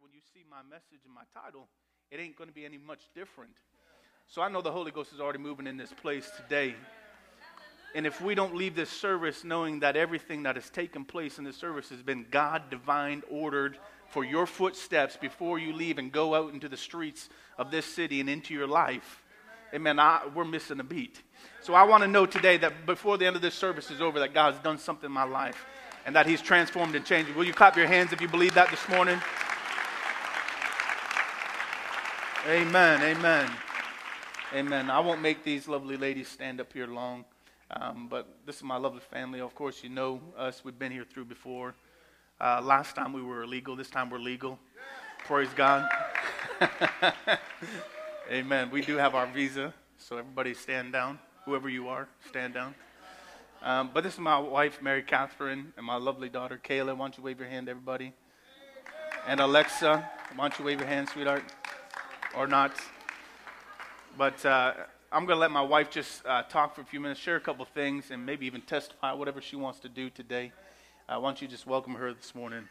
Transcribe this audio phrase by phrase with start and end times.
[0.00, 1.68] when you see my message and my title,
[2.10, 3.52] it ain't going to be any much different.
[4.28, 6.74] So I know the Holy Ghost is already moving in this place today.
[7.94, 11.44] And if we don't leave this service knowing that everything that has taken place in
[11.44, 13.76] this service has been God divine ordered
[14.08, 17.28] for your footsteps before you leave and go out into the streets
[17.58, 19.22] of this city and into your life,
[19.74, 21.20] amen, I, we're missing a beat.
[21.62, 24.18] So I want to know today that before the end of this service is over,
[24.20, 25.66] that God's done something in my life
[26.06, 27.34] and that He's transformed and changed.
[27.34, 29.20] Will you clap your hands if you believe that this morning?
[32.48, 33.50] Amen, amen,
[34.54, 34.88] amen.
[34.88, 37.26] I won't make these lovely ladies stand up here long.
[37.70, 39.40] Um, but this is my lovely family.
[39.40, 40.64] Of course, you know us.
[40.64, 41.74] We've been here through before.
[42.40, 43.76] Uh, last time we were illegal.
[43.76, 44.58] This time we're legal.
[45.26, 45.86] Praise God.
[48.32, 48.70] Amen.
[48.70, 51.18] We do have our visa, so everybody stand down.
[51.44, 52.74] Whoever you are, stand down.
[53.62, 56.96] Um, but this is my wife, Mary Catherine, and my lovely daughter, Kayla.
[56.96, 58.14] Why don't you wave your hand, everybody?
[59.26, 61.44] And Alexa, why don't you wave your hand, sweetheart?
[62.36, 62.72] Or not?
[64.16, 64.74] But uh,
[65.12, 67.40] I'm going to let my wife just uh, talk for a few minutes, share a
[67.40, 70.52] couple things, and maybe even testify whatever she wants to do today.
[71.08, 72.68] Uh, why don't you just welcome her this morning?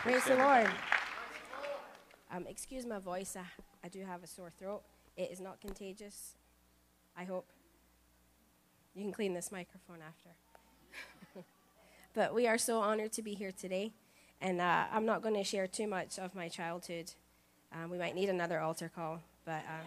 [0.00, 0.70] Praise the Lord.
[2.30, 3.36] Um, excuse my voice.
[3.36, 3.44] I,
[3.84, 4.82] I do have a sore throat.
[5.16, 6.36] It is not contagious.
[7.16, 7.46] I hope.
[8.94, 10.30] You can clean this microphone after.
[12.14, 13.92] but we are so honored to be here today.
[14.44, 17.10] And uh, I'm not going to share too much of my childhood
[17.74, 19.84] um, we might need another altar call, but uh,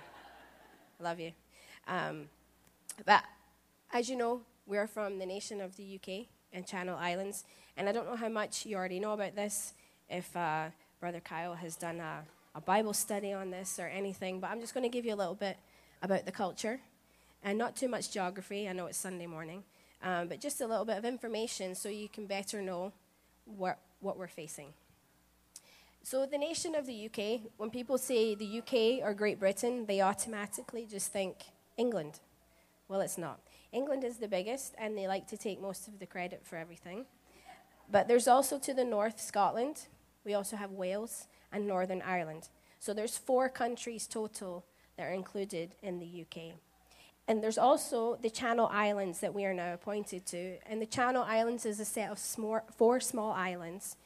[0.99, 1.31] love you.
[1.87, 2.27] Um,
[3.05, 3.23] but
[3.93, 7.45] as you know, we're from the nation of the UK and Channel Islands,
[7.77, 9.73] and I don't know how much you already know about this.
[10.09, 10.65] If uh,
[10.99, 14.73] Brother Kyle has done a, a Bible study on this or anything, but I'm just
[14.73, 15.57] going to give you a little bit
[16.01, 16.81] about the culture,
[17.41, 18.67] and not too much geography.
[18.67, 19.63] I know it's Sunday morning,
[20.03, 22.91] um, but just a little bit of information so you can better know
[23.45, 24.73] what what we're facing.
[26.03, 29.99] So, the nation of the UK, when people say the UK or Great Britain, they
[29.99, 31.37] automatically just think
[31.75, 32.19] England.
[32.87, 33.39] Well, it's not.
[33.73, 37.05] England is the biggest, and they like to take most of the credit for everything.
[37.91, 39.87] But there's also to the north Scotland.
[40.23, 42.49] We also have Wales and Northern Ireland.
[42.79, 44.65] So there's four countries total
[44.95, 46.55] that are included in the UK.
[47.27, 50.57] And there's also the Channel Islands that we are now appointed to.
[50.65, 53.97] And the Channel Islands is a set of small, four small islands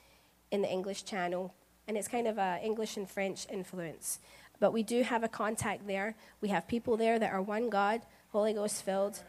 [0.50, 1.54] in the English Channel
[1.88, 4.20] and it's kind of a English and French influence.
[4.62, 6.16] But we do have a contact there.
[6.40, 8.02] We have people there that are one God,
[8.32, 9.20] Holy Ghost filled,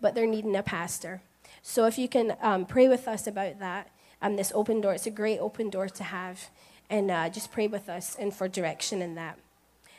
[0.00, 1.22] but they're needing a pastor.
[1.62, 3.90] So if you can um, pray with us about that,
[4.20, 6.48] um, this open door, it's a great open door to have,
[6.88, 9.36] and uh, just pray with us and for direction in that.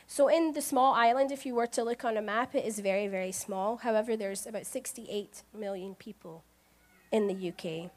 [0.06, 2.78] So in the small island, if you were to look on a map, it is
[2.78, 3.78] very, very small.
[3.78, 6.44] However, there's about 68 million people
[7.10, 7.90] in the UK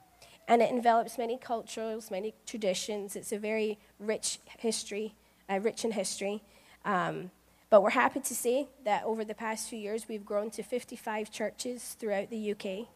[0.47, 3.16] and it envelops many cultures, many traditions.
[3.16, 5.16] It's a very rich history,
[5.50, 6.41] uh, rich in history.
[6.85, 7.31] Um,
[7.69, 11.31] but we're happy to say that over the past few years, we've grown to 55
[11.31, 12.88] churches throughout the UK,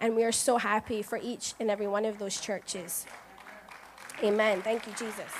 [0.00, 3.06] and we are so happy for each and every one of those churches.
[4.24, 4.62] Amen.
[4.62, 5.30] Thank you, Jesus.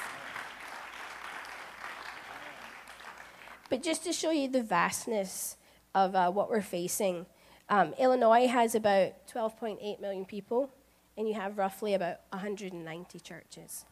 [3.69, 5.57] But just to show you the vastness
[5.95, 7.27] of uh, what we're facing,
[7.69, 10.71] um, Illinois has about 12.8 million people
[11.17, 13.85] and you have roughly about 190 churches.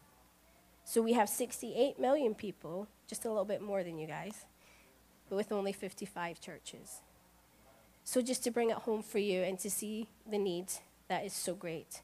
[0.85, 4.45] So we have 68 million people, just a little bit more than you guys,
[5.29, 7.01] but with only 55 churches.
[8.05, 10.67] So just to bring it home for you and to see the need
[11.09, 12.03] that is so great.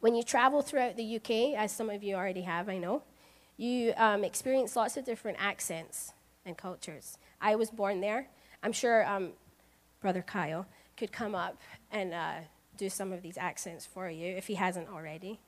[0.00, 3.02] When you travel throughout the UK, as some of you already have, I know,
[3.56, 6.13] you um, experience lots of different accents
[6.44, 7.18] and cultures.
[7.40, 8.28] I was born there.
[8.62, 9.32] I'm sure um,
[10.00, 10.66] Brother Kyle
[10.96, 11.58] could come up
[11.90, 12.34] and uh,
[12.76, 15.40] do some of these accents for you if he hasn't already.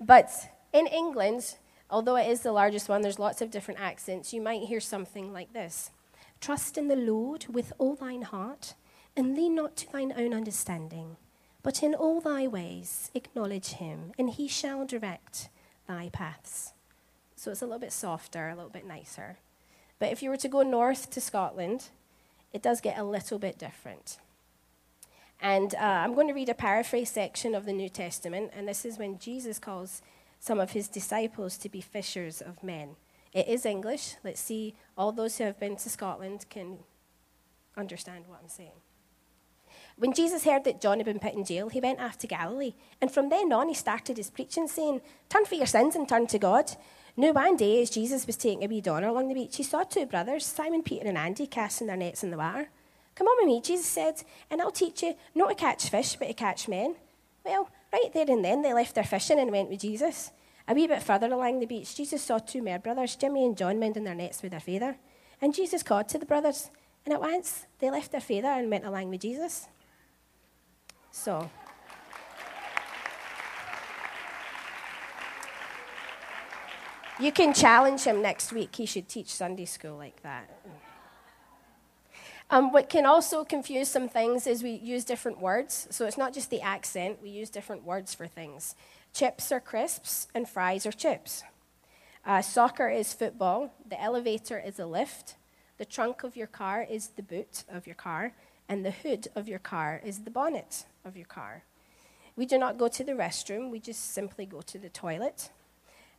[0.00, 0.30] But
[0.72, 1.56] in England,
[1.90, 4.32] although it is the largest one, there's lots of different accents.
[4.32, 5.90] You might hear something like this
[6.40, 8.74] Trust in the Lord with all thine heart,
[9.16, 11.16] and lean not to thine own understanding,
[11.62, 15.48] but in all thy ways acknowledge him, and he shall direct
[15.86, 16.72] thy paths.
[17.36, 19.38] So it's a little bit softer, a little bit nicer.
[19.98, 21.88] But if you were to go north to Scotland,
[22.52, 24.18] it does get a little bit different.
[25.40, 28.84] And uh, I'm going to read a paraphrase section of the New Testament, and this
[28.84, 30.02] is when Jesus calls
[30.38, 32.96] some of his disciples to be fishers of men.
[33.32, 34.14] It is English.
[34.22, 36.78] Let's see, all those who have been to Scotland can
[37.76, 38.80] understand what I'm saying.
[39.96, 42.74] When Jesus heard that John had been put in jail, he went after Galilee.
[43.00, 46.26] And from then on, he started his preaching, saying, Turn for your sins and turn
[46.28, 46.70] to God.
[47.16, 49.84] Now, one day, as Jesus was taking a wee donner along the beach, he saw
[49.84, 52.68] two brothers, Simon Peter and Andy, casting their nets in the water.
[53.14, 56.26] Come on with me, Jesus said, and I'll teach you not to catch fish, but
[56.26, 56.96] to catch men.
[57.44, 60.32] Well, right there and then, they left their fishing and went with Jesus.
[60.66, 63.78] A wee bit further along the beach, Jesus saw two mer brothers, Jimmy and John,
[63.78, 64.96] mending their nets with their father.
[65.40, 66.70] And Jesus called to the brothers,
[67.04, 69.68] and at once they left their father and went along with Jesus.
[71.12, 71.48] So.
[77.20, 78.74] You can challenge him next week.
[78.74, 80.50] He should teach Sunday school like that.
[82.50, 85.86] Um, what can also confuse some things is we use different words.
[85.90, 88.74] So it's not just the accent, we use different words for things.
[89.12, 91.44] Chips are crisps, and fries are chips.
[92.26, 93.72] Uh, soccer is football.
[93.88, 95.36] The elevator is a lift.
[95.78, 98.32] The trunk of your car is the boot of your car.
[98.68, 101.62] And the hood of your car is the bonnet of your car.
[102.34, 105.50] We do not go to the restroom, we just simply go to the toilet.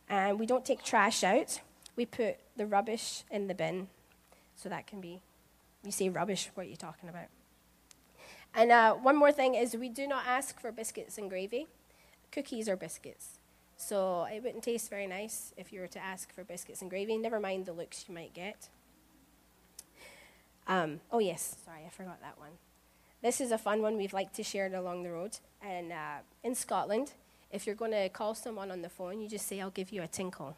[0.08, 1.60] And we don't take trash out,
[1.96, 3.88] we put the rubbish in the bin.
[4.54, 5.20] So that can be,
[5.84, 7.26] you say rubbish, what are you talking about?
[8.54, 11.66] And uh, one more thing is we do not ask for biscuits and gravy,
[12.32, 13.38] cookies or biscuits.
[13.76, 17.18] So it wouldn't taste very nice if you were to ask for biscuits and gravy,
[17.18, 18.68] never mind the looks you might get.
[20.66, 22.52] Um, oh, yes, sorry, I forgot that one.
[23.22, 25.38] This is a fun one we've liked to share it along the road.
[25.62, 27.12] And uh, in Scotland,
[27.50, 30.02] if you're going to call someone on the phone, you just say, I'll give you
[30.02, 30.56] a tinkle.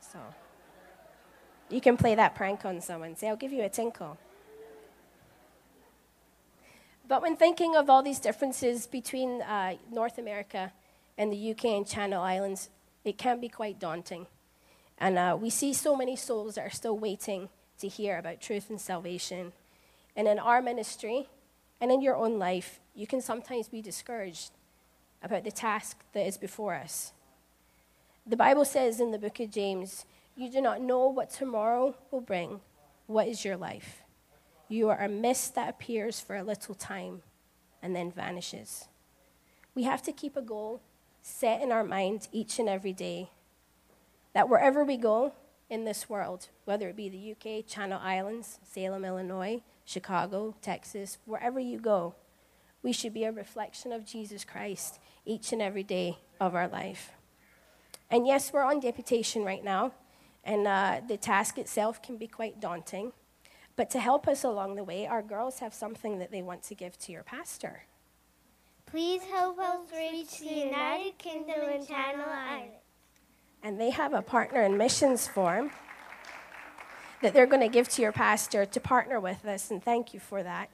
[0.00, 0.18] so
[1.68, 3.16] you can play that prank on someone.
[3.16, 4.18] Say, I'll give you a tinkle.
[7.06, 10.72] But when thinking of all these differences between uh, North America
[11.18, 12.70] and the UK and Channel Islands,
[13.04, 14.26] it can be quite daunting.
[14.98, 17.48] And uh, we see so many souls that are still waiting
[17.80, 19.52] to hear about truth and salvation.
[20.14, 21.28] And in our ministry
[21.80, 24.52] and in your own life, you can sometimes be discouraged
[25.22, 27.12] about the task that is before us.
[28.26, 30.04] The Bible says in the book of James,
[30.36, 32.60] You do not know what tomorrow will bring.
[33.06, 34.02] What is your life?
[34.68, 37.22] You are a mist that appears for a little time
[37.82, 38.88] and then vanishes.
[39.74, 40.80] We have to keep a goal
[41.22, 43.30] set in our mind each and every day
[44.32, 45.32] that wherever we go
[45.68, 51.58] in this world, whether it be the UK, Channel Islands, Salem, Illinois, Chicago, Texas, wherever
[51.58, 52.14] you go,
[52.82, 57.10] we should be a reflection of Jesus Christ each and every day of our life.
[58.08, 59.92] And yes, we're on deputation right now,
[60.44, 63.12] and uh, the task itself can be quite daunting.
[63.74, 66.76] But to help us along the way, our girls have something that they want to
[66.76, 67.82] give to your pastor.
[68.86, 72.76] Please help us reach the United Kingdom and Channel Islands
[73.62, 75.70] and they have a partner in missions form
[77.22, 80.20] that they're going to give to your pastor to partner with us, and thank you
[80.20, 80.70] for that.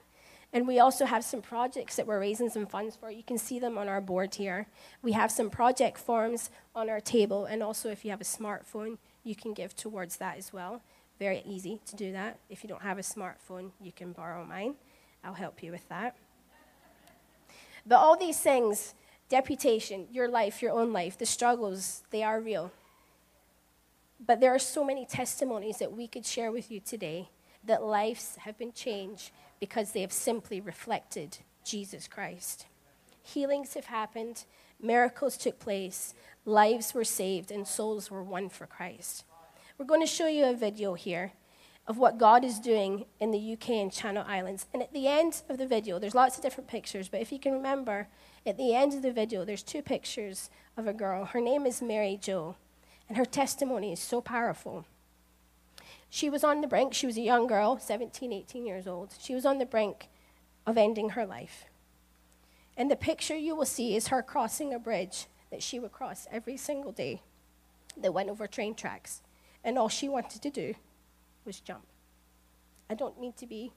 [0.53, 3.11] And we also have some projects that we're raising some funds for.
[3.11, 4.67] You can see them on our board here.
[5.01, 8.97] We have some project forms on our table, and also if you have a smartphone,
[9.23, 10.81] you can give towards that as well.
[11.19, 12.39] Very easy to do that.
[12.49, 14.75] If you don't have a smartphone, you can borrow mine.
[15.23, 16.15] I'll help you with that.
[17.85, 18.93] But all these things
[19.29, 22.71] deputation, your life, your own life, the struggles, they are real.
[24.25, 27.29] But there are so many testimonies that we could share with you today
[27.63, 32.65] that lives have been changed because they have simply reflected Jesus Christ.
[33.21, 34.45] Healings have happened,
[34.81, 36.13] miracles took place,
[36.45, 39.25] lives were saved, and souls were won for Christ.
[39.77, 41.33] We're going to show you a video here
[41.87, 44.65] of what God is doing in the UK and Channel Islands.
[44.73, 47.39] And at the end of the video, there's lots of different pictures, but if you
[47.39, 48.07] can remember,
[48.45, 51.25] at the end of the video, there's two pictures of a girl.
[51.25, 52.55] Her name is Mary Jo,
[53.07, 54.85] and her testimony is so powerful.
[56.09, 59.13] She was on the brink, she was a young girl, 17, 18 years old.
[59.19, 60.07] She was on the brink
[60.65, 61.65] of ending her life.
[62.75, 66.27] And the picture you will see is her crossing a bridge that she would cross
[66.31, 67.21] every single day
[67.95, 69.21] that went over train tracks.
[69.63, 70.75] And all she wanted to do
[71.43, 71.85] was jump.
[72.89, 73.71] I don't mean to be,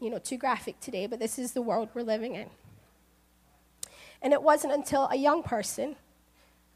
[0.00, 2.50] you know, too graphic today, but this is the world we're living in.
[4.20, 5.96] And it wasn't until a young person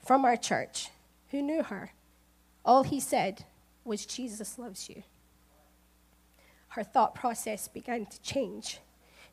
[0.05, 0.91] from our church
[1.33, 1.91] who knew her,
[2.65, 3.45] all he said
[3.85, 5.03] was, Jesus loves you.
[6.69, 8.79] Her thought process began to change,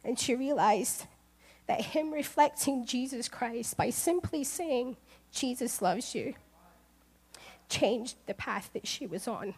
[0.03, 1.05] and she realized
[1.67, 4.97] that him reflecting Jesus Christ by simply saying,
[5.31, 6.33] Jesus loves you,
[7.69, 9.53] changed the path that she was on.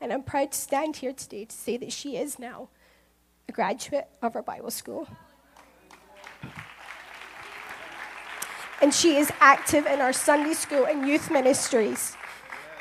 [0.00, 2.68] And I'm proud to stand here today to say that she is now
[3.48, 5.08] a graduate of our Bible school.
[8.80, 12.16] And she is active in our Sunday school and youth ministries,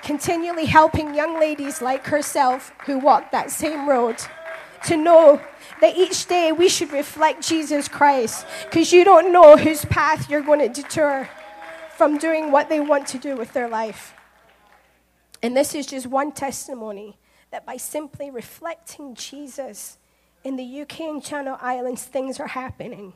[0.02, 4.18] continually helping young ladies like herself who walk that same road
[4.86, 5.42] to know
[5.82, 10.42] that each day we should reflect Jesus Christ because you don't know whose path you're
[10.42, 11.30] going to deter
[11.96, 14.14] from doing what they want to do with their life.
[15.42, 17.18] And this is just one testimony
[17.52, 19.98] that by simply reflecting Jesus
[20.44, 23.14] in the UK and Channel Islands, things are happening.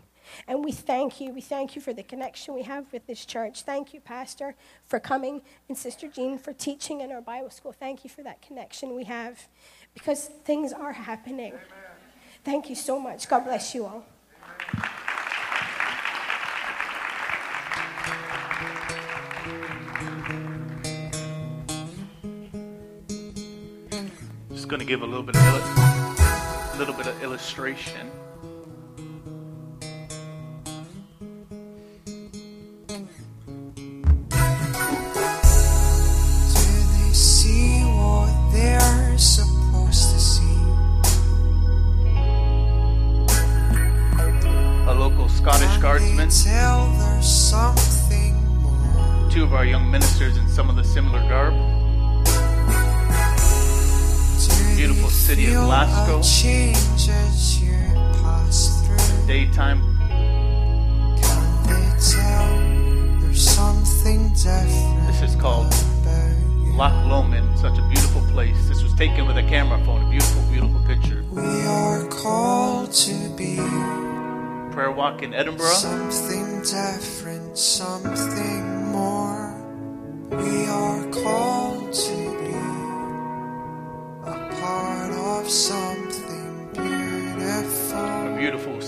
[0.47, 1.31] And we thank you.
[1.31, 3.63] We thank you for the connection we have with this church.
[3.63, 4.55] Thank you, Pastor,
[4.85, 7.71] for coming, and Sister Jean for teaching in our Bible school.
[7.71, 9.47] Thank you for that connection we have
[9.93, 11.53] because things are happening.
[11.53, 11.61] Amen.
[12.43, 13.27] Thank you so much.
[13.27, 14.05] God bless you all.
[24.51, 28.09] Just going to give a little bit of, little bit of illustration.
[49.47, 51.53] Of our young ministers in some of the similar garb.
[54.75, 56.21] Beautiful city of Glasgow.
[59.25, 59.79] Daytime.
[65.07, 65.73] This is called
[66.75, 67.57] Loch Lomond.
[67.57, 68.67] Such a beautiful place.
[68.67, 70.05] This was taken with a camera phone.
[70.05, 71.23] A beautiful, beautiful picture.
[71.31, 73.55] We are called to be
[74.73, 75.67] prayer walk in Edinburgh.
[75.67, 78.76] Something different, something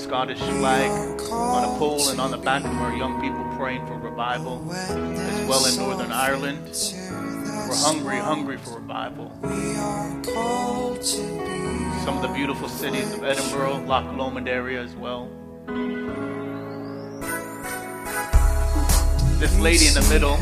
[0.09, 0.91] Scottish flag
[1.31, 5.47] on a pole, and on the back of our young people praying for revival, as
[5.47, 6.67] well in Northern Ireland.
[6.67, 9.31] We're hungry, hungry for revival.
[12.03, 15.29] Some of the beautiful cities of Edinburgh, Loch Lomond area as well.
[19.39, 20.37] This lady in the middle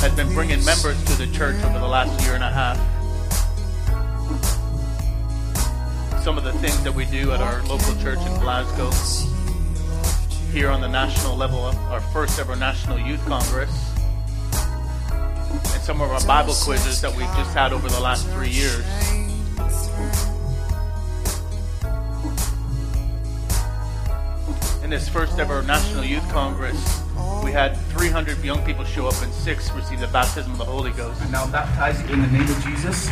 [0.00, 2.78] has been bringing members to the church over the last year and a half.
[6.24, 8.90] Some of the things that we do at our local church in Glasgow,
[10.52, 13.70] here on the national level, our first ever National Youth Congress,
[15.12, 18.86] and some of our Bible quizzes that we've just had over the last three years.
[24.90, 27.00] in this first ever National Youth Congress,
[27.50, 30.92] we had 300 young people show up and six received the baptism of the Holy
[30.92, 31.20] Ghost.
[31.20, 33.08] And now baptized in the name of Jesus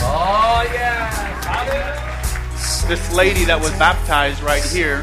[0.00, 1.18] Oh, yeah.
[2.86, 5.02] This lady that was baptized right here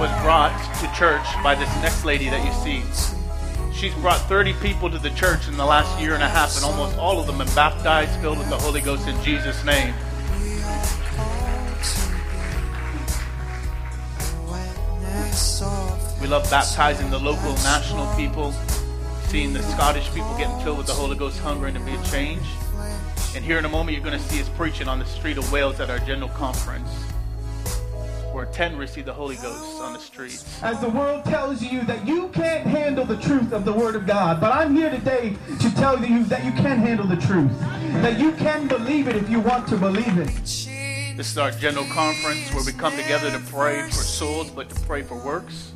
[0.00, 2.82] was brought to church by this next lady that you see.
[3.74, 6.64] She's brought 30 people to the church in the last year and a half, and
[6.64, 9.92] almost all of them have been baptized, filled with the Holy Ghost in Jesus' name.
[16.30, 18.52] Love baptizing the local, national people,
[19.24, 22.46] seeing the Scottish people getting filled with the Holy Ghost, hungering to be a change.
[23.34, 25.50] And here in a moment, you're going to see us preaching on the street of
[25.50, 26.88] Wales at our general conference,
[28.32, 30.62] where 10 receive the Holy Ghost on the streets.
[30.62, 34.06] As the world tells you that you can't handle the truth of the Word of
[34.06, 37.58] God, but I'm here today to tell you that you can handle the truth,
[38.02, 40.28] that you can believe it if you want to believe it.
[41.16, 44.80] This is our general conference where we come together to pray for souls, but to
[44.82, 45.72] pray for works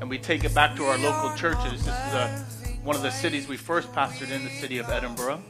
[0.00, 1.84] and we take it back to our local churches.
[1.84, 2.44] This is a,
[2.82, 5.42] one of the cities we first pastored in, the city of Edinburgh.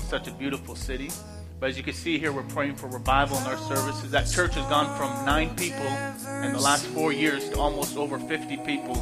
[0.00, 1.10] Such a beautiful city.
[1.60, 4.10] But as you can see here, we're praying for revival in our services.
[4.10, 5.86] That church has gone from nine people
[6.42, 8.94] in the last four years to almost over 50 people.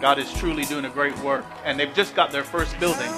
[0.00, 1.44] God is truly doing a great work.
[1.64, 3.10] And they've just got their first building.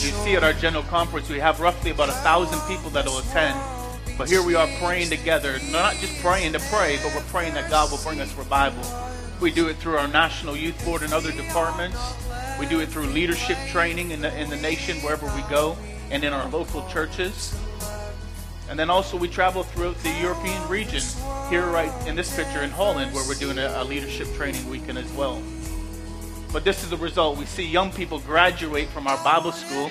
[0.00, 3.18] You see at our general conference, we have roughly about a thousand people that will
[3.18, 3.79] attend.
[4.20, 7.70] But here we are praying together, not just praying to pray, but we're praying that
[7.70, 8.84] God will bring us revival.
[9.40, 11.98] We do it through our National Youth Board and other departments.
[12.58, 15.74] We do it through leadership training in the, in the nation wherever we go
[16.10, 17.58] and in our local churches.
[18.68, 21.02] And then also we travel throughout the European region,
[21.48, 24.98] here right in this picture in Holland, where we're doing a, a leadership training weekend
[24.98, 25.42] as well.
[26.52, 27.38] But this is the result.
[27.38, 29.90] We see young people graduate from our Bible school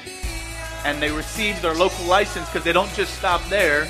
[0.85, 3.89] and they receive their local license because they don't just stop there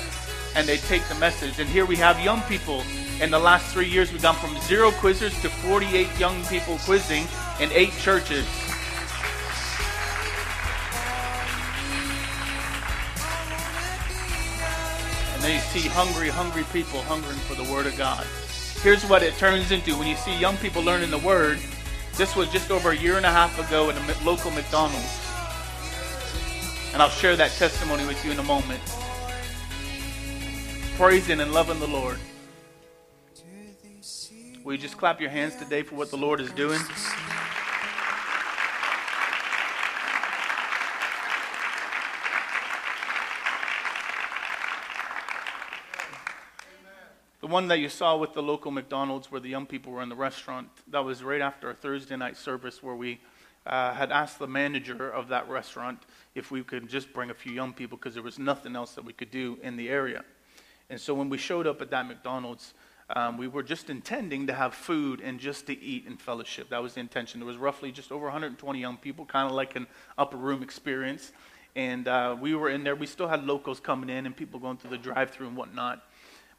[0.54, 1.58] and they take the message.
[1.58, 2.82] And here we have young people.
[3.20, 7.26] In the last three years, we've gone from zero quizzers to 48 young people quizzing
[7.60, 8.46] in eight churches.
[15.34, 18.26] And then you see hungry, hungry people hungering for the Word of God.
[18.82, 21.58] Here's what it turns into when you see young people learning the Word.
[22.16, 25.26] This was just over a year and a half ago in a local McDonald's.
[26.92, 28.80] And I'll share that testimony with you in a moment
[31.00, 32.18] praising and loving the Lord.
[34.62, 36.78] Will you just clap your hands today for what the Lord is doing?
[47.40, 50.10] The one that you saw with the local McDonald's where the young people were in
[50.10, 53.20] the restaurant, that was right after a Thursday night service where we
[53.64, 56.02] uh, had asked the manager of that restaurant
[56.34, 59.04] if we could just bring a few young people because there was nothing else that
[59.06, 60.22] we could do in the area.
[60.90, 62.74] And so when we showed up at that McDonald's,
[63.16, 66.68] um, we were just intending to have food and just to eat and fellowship.
[66.70, 67.40] That was the intention.
[67.40, 69.86] There was roughly just over 120 young people, kind of like an
[70.18, 71.32] upper room experience.
[71.76, 72.94] And uh, we were in there.
[72.96, 76.02] We still had locals coming in and people going through the drive-through and whatnot.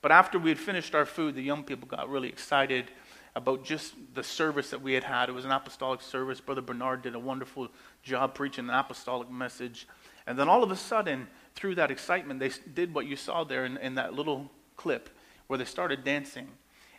[0.02, 2.90] But after we had finished our food, the young people got really excited
[3.36, 5.30] about just the service that we had had.
[5.30, 6.42] It was an apostolic service.
[6.42, 7.70] Brother Bernard did a wonderful
[8.04, 9.88] job preaching an apostolic message.
[10.28, 13.66] And then all of a sudden, through that excitement, they did what you saw there
[13.66, 15.10] in, in that little clip
[15.48, 16.48] where they started dancing.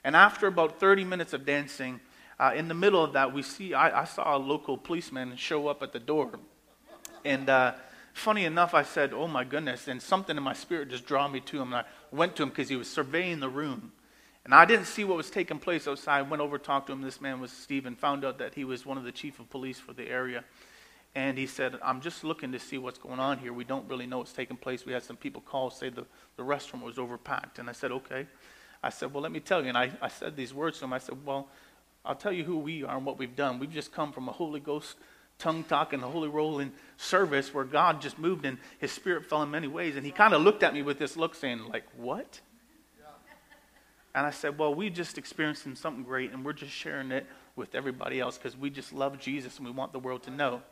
[0.04, 2.00] And after about 30 minutes of dancing,
[2.38, 5.68] uh, in the middle of that, we see I, I, saw a local policeman show
[5.68, 6.38] up at the door.
[7.24, 7.74] And uh,
[8.12, 9.86] funny enough, I said, Oh my goodness.
[9.86, 11.72] And something in my spirit just drew me to him.
[11.72, 13.92] And I went to him because he was surveying the room.
[14.44, 16.18] And I didn't see what was taking place outside.
[16.18, 17.00] I went over, talked to him.
[17.00, 19.78] This man was Stephen, found out that he was one of the chief of police
[19.78, 20.42] for the area.
[21.14, 23.52] And he said, I'm just looking to see what's going on here.
[23.52, 24.86] We don't really know what's taking place.
[24.86, 27.58] We had some people call, say the, the restaurant was overpacked.
[27.58, 28.26] And I said, okay.
[28.82, 29.68] I said, well, let me tell you.
[29.68, 30.92] And I, I said these words to him.
[30.92, 31.48] I said, well,
[32.04, 33.58] I'll tell you who we are and what we've done.
[33.58, 34.96] We've just come from a Holy Ghost
[35.38, 39.50] tongue talking, the holy rolling service where God just moved and his spirit fell in
[39.50, 39.96] many ways.
[39.96, 42.40] And he kind of looked at me with this look saying, like, what?
[44.14, 47.26] And I said, well, we just experienced something great and we're just sharing it
[47.56, 50.62] with everybody else because we just love Jesus and we want the world to know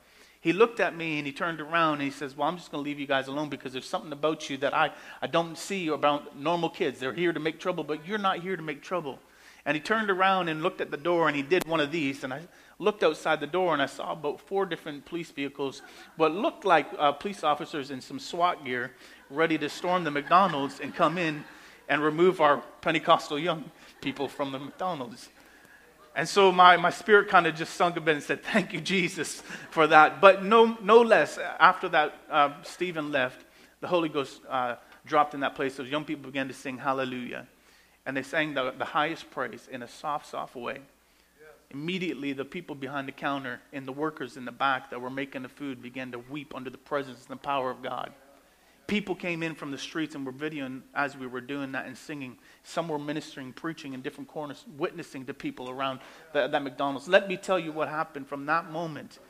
[0.40, 2.82] he looked at me and he turned around and he says, Well, I'm just going
[2.82, 5.88] to leave you guys alone because there's something about you that I, I don't see
[5.88, 6.98] about normal kids.
[6.98, 9.18] They're here to make trouble, but you're not here to make trouble.
[9.66, 12.24] And he turned around and looked at the door and he did one of these.
[12.24, 12.40] And I
[12.78, 15.82] looked outside the door and I saw about four different police vehicles,
[16.16, 18.92] what looked like uh, police officers in some SWAT gear,
[19.28, 21.44] ready to storm the McDonald's and come in
[21.90, 25.28] and remove our Pentecostal young people from the McDonald's.
[26.14, 28.80] And so my, my spirit kind of just sunk a bit and said, Thank you,
[28.80, 30.20] Jesus, for that.
[30.20, 33.44] But no, no less, after that, uh, Stephen left,
[33.80, 35.76] the Holy Ghost uh, dropped in that place.
[35.76, 37.46] Those young people began to sing hallelujah.
[38.06, 40.80] And they sang the, the highest praise in a soft, soft way.
[41.70, 45.42] Immediately, the people behind the counter and the workers in the back that were making
[45.42, 48.12] the food began to weep under the presence and the power of God
[48.90, 51.96] people came in from the streets and were videoing as we were doing that and
[51.96, 52.36] singing.
[52.64, 56.00] Some were ministering, preaching in different corners, witnessing to people around
[56.32, 57.06] the, that McDonald's.
[57.06, 59.20] Let me tell you what happened from that moment.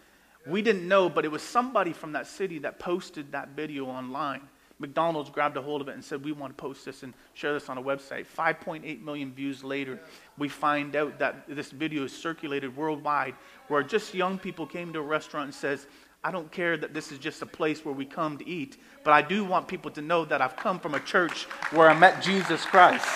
[0.46, 4.40] We didn't know, but it was somebody from that city that posted that video online.
[4.78, 7.52] McDonald's grabbed a hold of it and said, We want to post this and share
[7.52, 8.24] this on a website.
[8.26, 10.00] 5.8 million views later,
[10.38, 13.34] we find out that this video is circulated worldwide
[13.68, 15.86] where just young people came to a restaurant and says,
[16.22, 19.12] I don't care that this is just a place where we come to eat, but
[19.12, 22.22] I do want people to know that I've come from a church where I met
[22.22, 23.08] Jesus Christ.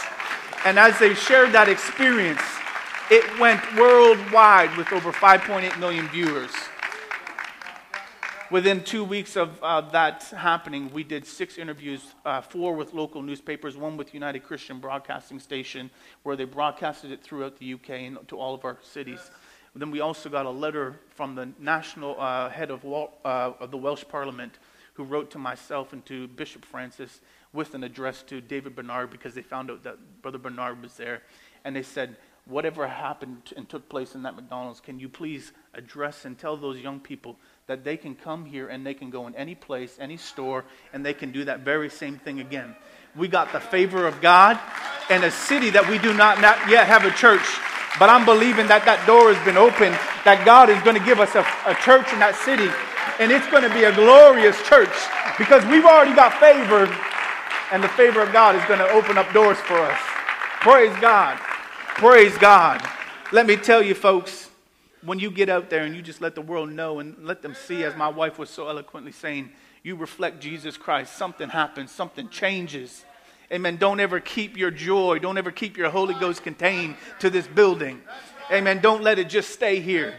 [0.65, 2.41] And as they shared that experience,
[3.11, 6.51] it went worldwide with over 5.8 million viewers.
[8.51, 13.21] Within two weeks of uh, that happening, we did six interviews, uh, four with local
[13.21, 15.91] newspapers, one with United Christian Broadcasting Station,
[16.23, 19.31] where they broadcasted it throughout the UK and to all of our cities.
[19.77, 23.77] Then we also got a letter from the national uh, head of, uh, of the
[23.77, 24.59] Welsh Parliament
[24.95, 27.21] who wrote to myself and to Bishop Francis
[27.53, 31.23] with an address to David Bernard because they found out that Brother Bernard was there.
[31.65, 36.27] And they said, Whatever happened and took place in that McDonald's, can you please address
[36.27, 39.35] and tell those young people that they can come here and they can go in
[39.35, 42.77] any place, any store, and they can do that very same thing again?
[43.17, 44.61] We got the favor of God
[45.09, 47.41] in a city that we do not, not yet have a church
[47.99, 51.21] but I'm believing that that door has been opened, that God is going to give
[51.21, 52.69] us a, a church in that city.
[53.23, 54.91] And it's going to be a glorious church
[55.39, 56.91] because we've already got favor,
[57.71, 60.01] and the favor of God is going to open up doors for us.
[60.61, 61.39] Praise God.
[61.99, 62.83] Praise God.
[63.31, 64.51] Let me tell you, folks,
[65.03, 67.55] when you get out there and you just let the world know and let them
[67.55, 69.51] see, as my wife was so eloquently saying,
[69.83, 73.05] you reflect Jesus Christ, something happens, something changes.
[73.53, 73.77] Amen.
[73.77, 78.01] Don't ever keep your joy, don't ever keep your Holy Ghost contained to this building.
[78.51, 78.81] Amen.
[78.81, 80.15] Don't let it just stay here.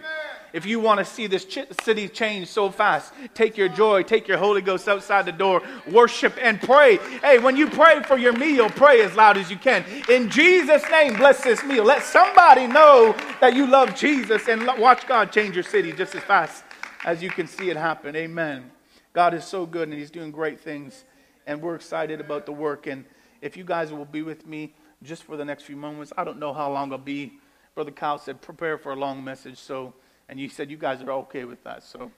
[0.56, 4.26] If you want to see this ch- city change so fast, take your joy, take
[4.26, 5.62] your Holy Ghost outside the door,
[5.92, 6.96] worship and pray.
[7.22, 9.84] Hey, when you pray for your meal, pray as loud as you can.
[10.08, 11.84] In Jesus' name, bless this meal.
[11.84, 16.24] Let somebody know that you love Jesus and watch God change your city just as
[16.24, 16.64] fast
[17.04, 18.16] as you can see it happen.
[18.16, 18.72] Amen.
[19.12, 21.04] God is so good and He's doing great things,
[21.46, 22.88] and we're excited about the work.
[22.88, 23.04] And
[23.42, 26.40] if you guys will be with me just for the next few moments, I don't
[26.40, 27.34] know how long I'll be.
[27.74, 29.58] Brother Kyle said, prepare for a long message.
[29.58, 29.94] So,
[30.30, 31.84] and you said you guys are okay with that.
[31.84, 32.12] So,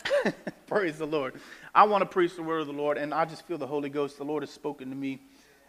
[0.66, 1.34] praise the Lord.
[1.74, 3.90] I want to preach the word of the Lord, and I just feel the Holy
[3.90, 4.18] Ghost.
[4.18, 5.20] The Lord has spoken to me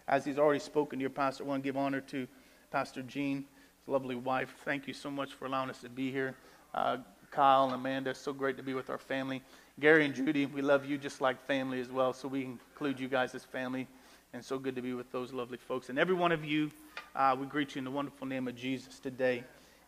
[0.08, 2.28] as he's already spoken to your pastor, I want to give honor to
[2.72, 3.46] Pastor Gene,
[3.80, 4.56] his lovely wife.
[4.64, 6.36] Thank you so much for allowing us to be here.
[6.74, 6.98] Uh,
[7.30, 9.42] Kyle and Amanda, so great to be with our family.
[9.80, 13.10] Gary and Judy, we love you just like family as well, so we include you
[13.10, 13.86] guys as family.
[14.34, 15.90] And so good to be with those lovely folks.
[15.90, 16.72] And every one of you,
[17.16, 19.44] uh, we greet you in the wonderful name of Jesus today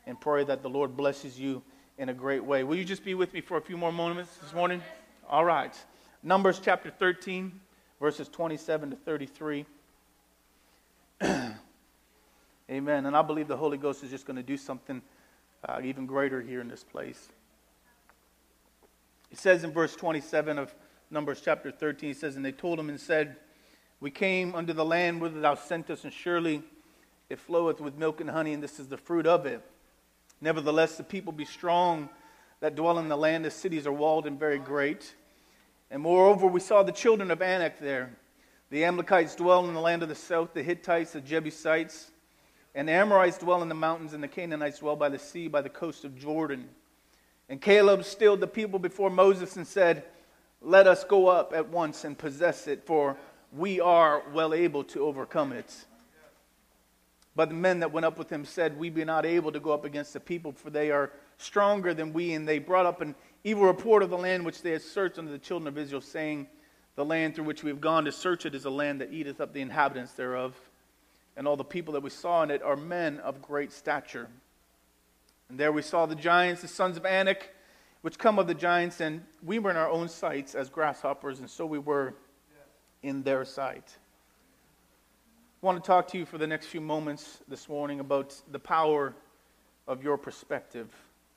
[0.08, 1.62] and pray that the Lord blesses you
[1.98, 2.64] in a great way.
[2.64, 4.82] Will you just be with me for a few more moments this morning?
[5.30, 5.76] All right.
[6.24, 7.52] Numbers chapter 13,
[8.00, 9.66] verses 27 to 33.
[12.72, 13.06] Amen.
[13.06, 15.02] And I believe the Holy Ghost is just going to do something
[15.68, 17.30] uh, even greater here in this place.
[19.32, 20.74] It says in verse 27 of
[21.12, 23.36] Numbers chapter 13, it says, And they told him and said,
[24.02, 26.64] We came unto the land whither thou sentest, and surely
[27.30, 29.62] it floweth with milk and honey, and this is the fruit of it.
[30.42, 32.10] Nevertheless, the people be strong
[32.62, 33.44] that dwell in the land.
[33.44, 35.14] The cities are walled and very great.
[35.92, 38.16] And moreover, we saw the children of Anak there.
[38.70, 42.12] The Amalekites dwell in the land of the south, the Hittites, the Jebusites,
[42.76, 45.62] and the Amorites dwell in the mountains, and the Canaanites dwell by the sea, by
[45.62, 46.70] the coast of Jordan.
[47.50, 50.06] And Caleb stilled the people before Moses and said,
[50.62, 53.18] Let us go up at once and possess it, for
[53.52, 55.86] we are well able to overcome it.
[57.36, 59.72] But the men that went up with him said, We be not able to go
[59.72, 62.34] up against the people, for they are stronger than we.
[62.34, 65.32] And they brought up an evil report of the land which they had searched unto
[65.32, 66.48] the children of Israel, saying,
[66.96, 69.40] The land through which we have gone to search it is a land that eateth
[69.40, 70.56] up the inhabitants thereof.
[71.38, 74.28] And all the people that we saw in it are men of great stature.
[75.48, 77.54] And there we saw the giants, the sons of Anak,
[78.02, 81.50] which come of the giants, and we were in our own sights as grasshoppers, and
[81.50, 82.16] so we were
[83.04, 83.98] in their sight.
[85.62, 88.60] I want to talk to you for the next few moments this morning about the
[88.60, 89.14] power
[89.88, 90.88] of your perspective.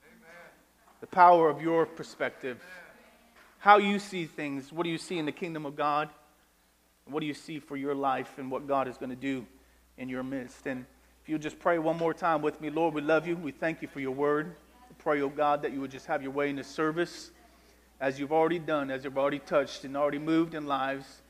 [0.07, 0.31] Amen.
[1.01, 2.59] The power of your perspective.
[2.59, 2.83] Amen.
[3.59, 4.73] How you see things.
[4.73, 6.09] What do you see in the kingdom of God?
[7.07, 9.47] What do you see for your life and what God is going to do
[9.99, 10.67] in your midst?
[10.67, 10.85] And
[11.23, 13.37] if you'll just pray one more time with me, Lord, we love you.
[13.37, 14.55] We thank you for your word.
[14.89, 17.31] We pray, oh God, that you would just have your way in this service
[18.01, 21.23] as you've already done, as you've already touched and already moved in lives.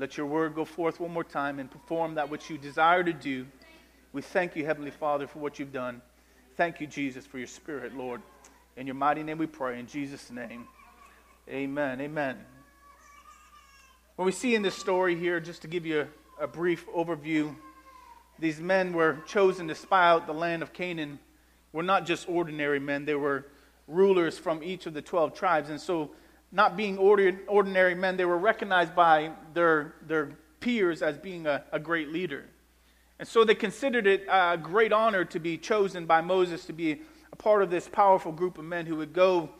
[0.00, 3.12] Let your word go forth one more time and perform that which you desire to
[3.12, 3.46] do.
[4.14, 6.00] We thank you, Heavenly Father, for what you've done.
[6.56, 8.22] Thank you, Jesus, for your spirit, Lord.
[8.78, 9.78] In your mighty name we pray.
[9.78, 10.66] In Jesus' name,
[11.50, 12.00] amen.
[12.00, 12.38] Amen.
[14.16, 16.08] What we see in this story here, just to give you
[16.38, 17.54] a, a brief overview,
[18.38, 21.18] these men were chosen to spy out the land of Canaan.
[21.74, 23.44] Were not just ordinary men, they were
[23.86, 25.68] rulers from each of the 12 tribes.
[25.68, 26.12] And so
[26.52, 31.78] not being ordinary men, they were recognized by their, their peers as being a, a
[31.78, 32.44] great leader.
[33.18, 37.02] And so they considered it a great honor to be chosen by Moses to be
[37.32, 39.50] a part of this powerful group of men who would go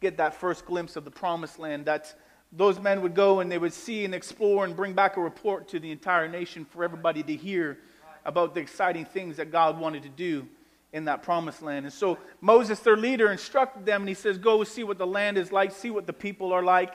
[0.00, 1.84] get that first glimpse of the promised land.
[1.84, 2.14] That
[2.50, 5.68] those men would go and they would see and explore and bring back a report
[5.68, 7.78] to the entire nation for everybody to hear
[8.24, 10.48] about the exciting things that God wanted to do
[10.92, 11.86] in that promised land.
[11.86, 15.38] And so Moses, their leader, instructed them and he says, Go see what the land
[15.38, 16.94] is like, see what the people are like.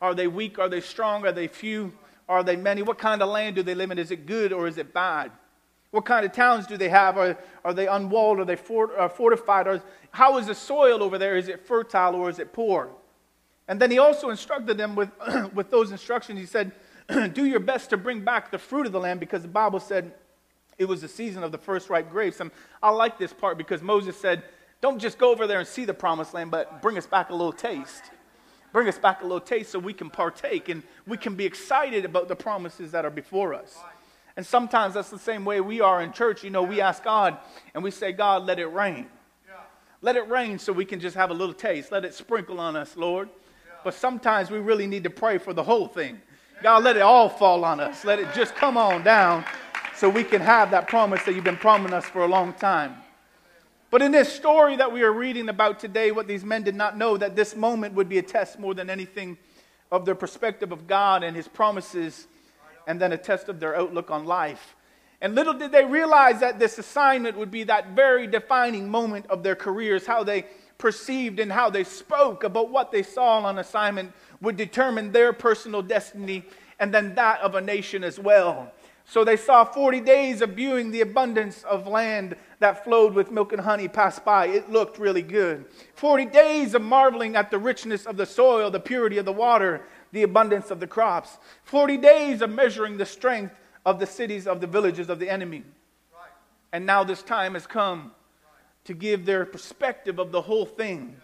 [0.00, 0.58] Are they weak?
[0.58, 1.26] Are they strong?
[1.26, 1.92] Are they few?
[2.28, 2.82] Are they many?
[2.82, 3.98] What kind of land do they live in?
[3.98, 5.32] Is it good or is it bad?
[5.90, 7.18] What kind of towns do they have?
[7.18, 8.40] Are, are they unwalled?
[8.40, 9.66] Are they fort, uh, fortified?
[9.66, 11.36] Or, how is the soil over there?
[11.36, 12.90] Is it fertile or is it poor?
[13.68, 15.10] And then he also instructed them with,
[15.52, 16.38] with those instructions.
[16.40, 16.72] He said,
[17.34, 20.14] Do your best to bring back the fruit of the land because the Bible said,
[20.78, 22.40] it was the season of the first ripe grapes.
[22.40, 22.50] And
[22.82, 24.42] I like this part because Moses said,
[24.80, 27.34] Don't just go over there and see the promised land, but bring us back a
[27.34, 28.10] little taste.
[28.72, 32.04] Bring us back a little taste so we can partake and we can be excited
[32.06, 33.78] about the promises that are before us.
[34.34, 36.42] And sometimes that's the same way we are in church.
[36.42, 37.36] You know, we ask God
[37.74, 39.06] and we say, God, let it rain.
[40.00, 41.92] Let it rain so we can just have a little taste.
[41.92, 43.28] Let it sprinkle on us, Lord.
[43.84, 46.20] But sometimes we really need to pray for the whole thing.
[46.62, 48.04] God, let it all fall on us.
[48.04, 49.44] Let it just come on down
[50.02, 52.96] so we can have that promise that you've been promising us for a long time.
[53.88, 56.98] But in this story that we are reading about today, what these men did not
[56.98, 59.38] know that this moment would be a test more than anything
[59.92, 62.26] of their perspective of God and his promises,
[62.88, 64.74] and then a test of their outlook on life.
[65.20, 69.44] And little did they realize that this assignment would be that very defining moment of
[69.44, 70.46] their careers, how they
[70.78, 75.80] perceived and how they spoke about what they saw on assignment would determine their personal
[75.80, 76.42] destiny
[76.80, 78.72] and then that of a nation as well.
[79.04, 83.52] So they saw 40 days of viewing the abundance of land that flowed with milk
[83.52, 84.46] and honey pass by.
[84.46, 85.66] It looked really good.
[85.94, 89.82] 40 days of marveling at the richness of the soil, the purity of the water,
[90.12, 91.38] the abundance of the crops.
[91.64, 95.64] 40 days of measuring the strength of the cities, of the villages of the enemy.
[96.72, 98.12] And now this time has come
[98.84, 101.16] to give their perspective of the whole thing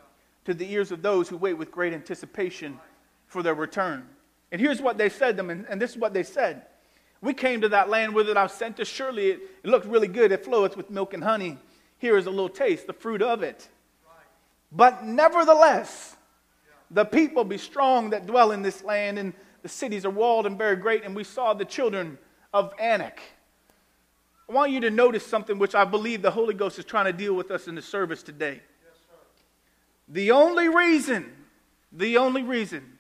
[0.45, 2.79] to the ears of those who wait with great anticipation
[3.27, 4.07] for their return.
[4.51, 6.63] And here's what they said them, and this is what they said.
[7.21, 8.87] We came to that land whither sent us.
[8.87, 10.31] Surely it, it looked really good.
[10.31, 11.59] It floweth with milk and honey.
[11.99, 13.69] Here is a little taste, the fruit of it.
[14.71, 16.17] But nevertheless,
[16.91, 20.57] the people be strong that dwell in this land, and the cities are walled and
[20.57, 21.05] very great.
[21.05, 22.19] And we saw the children
[22.55, 23.21] of Anak.
[24.49, 27.13] I want you to notice something which I believe the Holy Ghost is trying to
[27.13, 28.63] deal with us in the service today.
[30.09, 31.31] the only reason,
[31.93, 32.99] the only reason,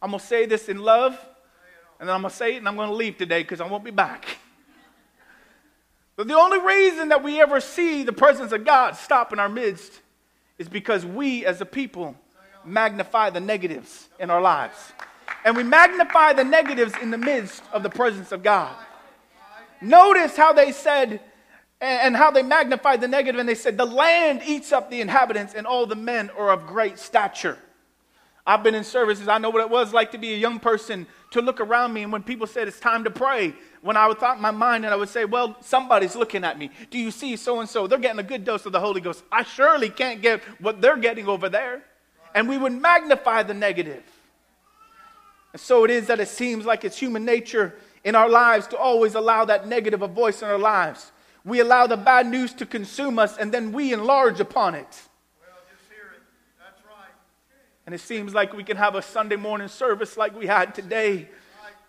[0.00, 1.16] I'm going to say this in love,
[2.02, 3.68] and then I'm going to say it and I'm going to leave today because I
[3.68, 4.26] won't be back.
[6.16, 9.48] But the only reason that we ever see the presence of God stop in our
[9.48, 10.00] midst
[10.58, 12.16] is because we as a people
[12.64, 14.74] magnify the negatives in our lives.
[15.44, 18.74] And we magnify the negatives in the midst of the presence of God.
[19.80, 21.20] Notice how they said,
[21.80, 25.54] and how they magnified the negative, and they said, The land eats up the inhabitants,
[25.54, 27.58] and all the men are of great stature.
[28.46, 29.28] I've been in services.
[29.28, 32.02] I know what it was like to be a young person, to look around me,
[32.02, 34.84] and when people said it's time to pray, when I would thought in my mind,
[34.84, 36.70] and I would say, Well, somebody's looking at me.
[36.90, 37.86] Do you see so and so?
[37.86, 39.22] They're getting a good dose of the Holy Ghost.
[39.30, 41.82] I surely can't get what they're getting over there.
[42.34, 44.02] And we would magnify the negative.
[45.52, 47.74] And so it is that it seems like it's human nature
[48.04, 51.12] in our lives to always allow that negative a voice in our lives.
[51.44, 55.02] We allow the bad news to consume us and then we enlarge upon it.
[57.86, 61.28] And it seems like we can have a Sunday morning service like we had today,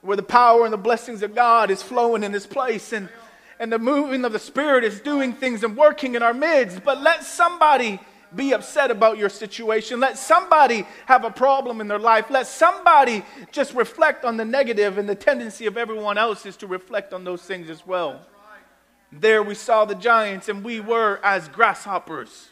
[0.01, 3.09] where the power and the blessings of God is flowing in this place and,
[3.59, 6.83] and the moving of the Spirit is doing things and working in our midst.
[6.83, 7.99] But let somebody
[8.35, 9.99] be upset about your situation.
[9.99, 12.29] Let somebody have a problem in their life.
[12.29, 16.67] Let somebody just reflect on the negative, and the tendency of everyone else is to
[16.67, 18.19] reflect on those things as well.
[19.11, 22.49] There we saw the giants, and we were as grasshoppers.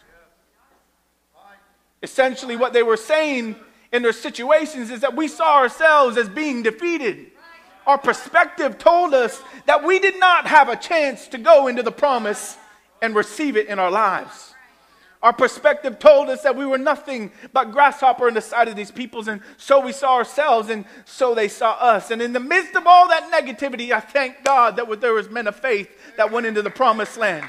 [2.03, 3.55] Essentially, what they were saying
[3.91, 7.27] in their situations is that we saw ourselves as being defeated.
[7.85, 11.91] Our perspective told us that we did not have a chance to go into the
[11.91, 12.57] promise
[13.01, 14.53] and receive it in our lives.
[15.23, 18.89] Our perspective told us that we were nothing but grasshopper in the sight of these
[18.89, 22.09] peoples, and so we saw ourselves, and so they saw us.
[22.09, 25.45] And in the midst of all that negativity, I thank God that there was men
[25.45, 27.45] of faith that went into the promised land.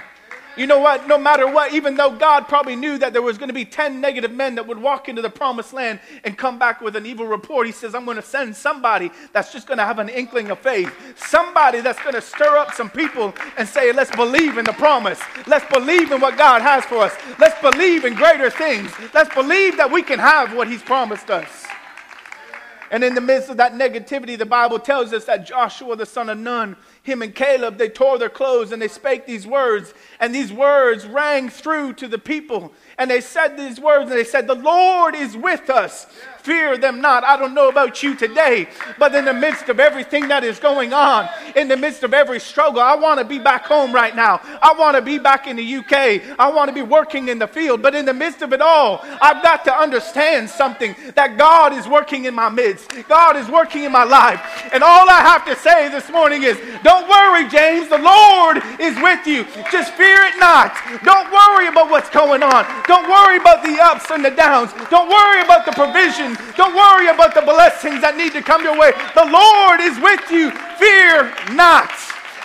[0.57, 1.07] You know what?
[1.07, 4.01] No matter what, even though God probably knew that there was going to be 10
[4.01, 7.27] negative men that would walk into the promised land and come back with an evil
[7.27, 10.51] report, He says, I'm going to send somebody that's just going to have an inkling
[10.51, 10.93] of faith.
[11.17, 15.21] Somebody that's going to stir up some people and say, Let's believe in the promise.
[15.47, 17.15] Let's believe in what God has for us.
[17.39, 18.93] Let's believe in greater things.
[19.15, 21.67] Let's believe that we can have what He's promised us.
[22.93, 26.29] And in the midst of that negativity, the Bible tells us that Joshua, the son
[26.29, 29.93] of Nun, him and Caleb, they tore their clothes and they spake these words.
[30.21, 32.73] And these words rang through to the people.
[32.97, 36.07] And they said these words and they said, The Lord is with us.
[36.43, 37.23] Fear them not.
[37.23, 40.93] I don't know about you today, but in the midst of everything that is going
[40.93, 44.41] on, in the midst of every struggle, I want to be back home right now.
[44.61, 46.37] I want to be back in the UK.
[46.41, 47.81] I want to be working in the field.
[47.81, 51.87] But in the midst of it all, I've got to understand something that God is
[51.87, 52.91] working in my midst.
[53.09, 54.41] God is working in my life.
[54.73, 57.89] And all I have to say this morning is don't worry, James.
[57.89, 59.45] The Lord is with you.
[59.71, 60.75] Just fear it not.
[61.05, 62.67] Don't worry about what's going on.
[62.89, 64.73] Don't worry about the ups and the downs.
[64.91, 68.79] Don't worry about the provision don't worry about the blessings that need to come your
[68.79, 68.93] way.
[69.15, 70.51] The Lord is with you.
[70.79, 71.91] Fear not.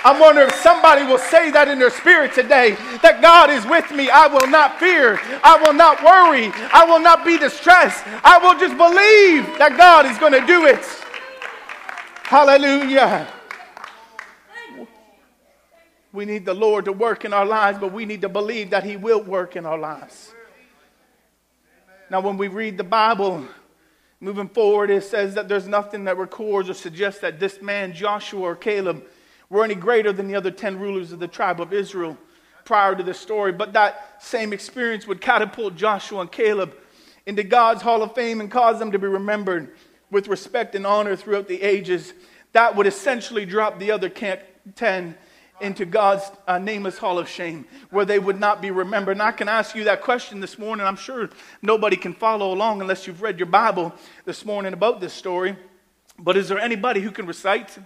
[0.03, 3.91] I'm wondering if somebody will say that in their spirit today that God is with
[3.91, 4.09] me.
[4.09, 5.19] I will not fear.
[5.43, 6.51] I will not worry.
[6.71, 8.05] I will not be distressed.
[8.23, 10.85] I will just believe that God is going to do it.
[12.23, 13.27] Hallelujah.
[16.13, 18.83] We need the Lord to work in our lives, but we need to believe that
[18.83, 20.33] He will work in our lives.
[22.09, 23.45] Now, when we read the Bible,
[24.19, 28.41] Moving forward, it says that there's nothing that records or suggests that this man, Joshua
[28.41, 29.03] or Caleb,
[29.49, 32.17] were any greater than the other 10 rulers of the tribe of Israel
[32.65, 33.51] prior to this story.
[33.51, 36.75] But that same experience would catapult Joshua and Caleb
[37.25, 39.75] into God's Hall of Fame and cause them to be remembered
[40.09, 42.13] with respect and honor throughout the ages.
[42.53, 45.15] That would essentially drop the other 10
[45.59, 49.13] into God's uh, nameless hall of shame where they would not be remembered.
[49.13, 50.85] And I can ask you that question this morning.
[50.85, 51.29] I'm sure
[51.61, 53.93] nobody can follow along unless you've read your Bible
[54.25, 55.55] this morning about this story.
[56.19, 57.77] But is there anybody who can recite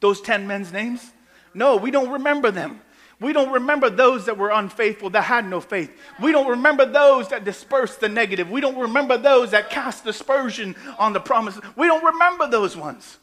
[0.00, 1.12] those 10 men's names?
[1.54, 2.80] No, we don't remember them.
[3.20, 5.94] We don't remember those that were unfaithful, that had no faith.
[6.22, 8.50] We don't remember those that dispersed the negative.
[8.50, 11.60] We don't remember those that cast dispersion on the promise.
[11.76, 13.18] We don't remember those ones.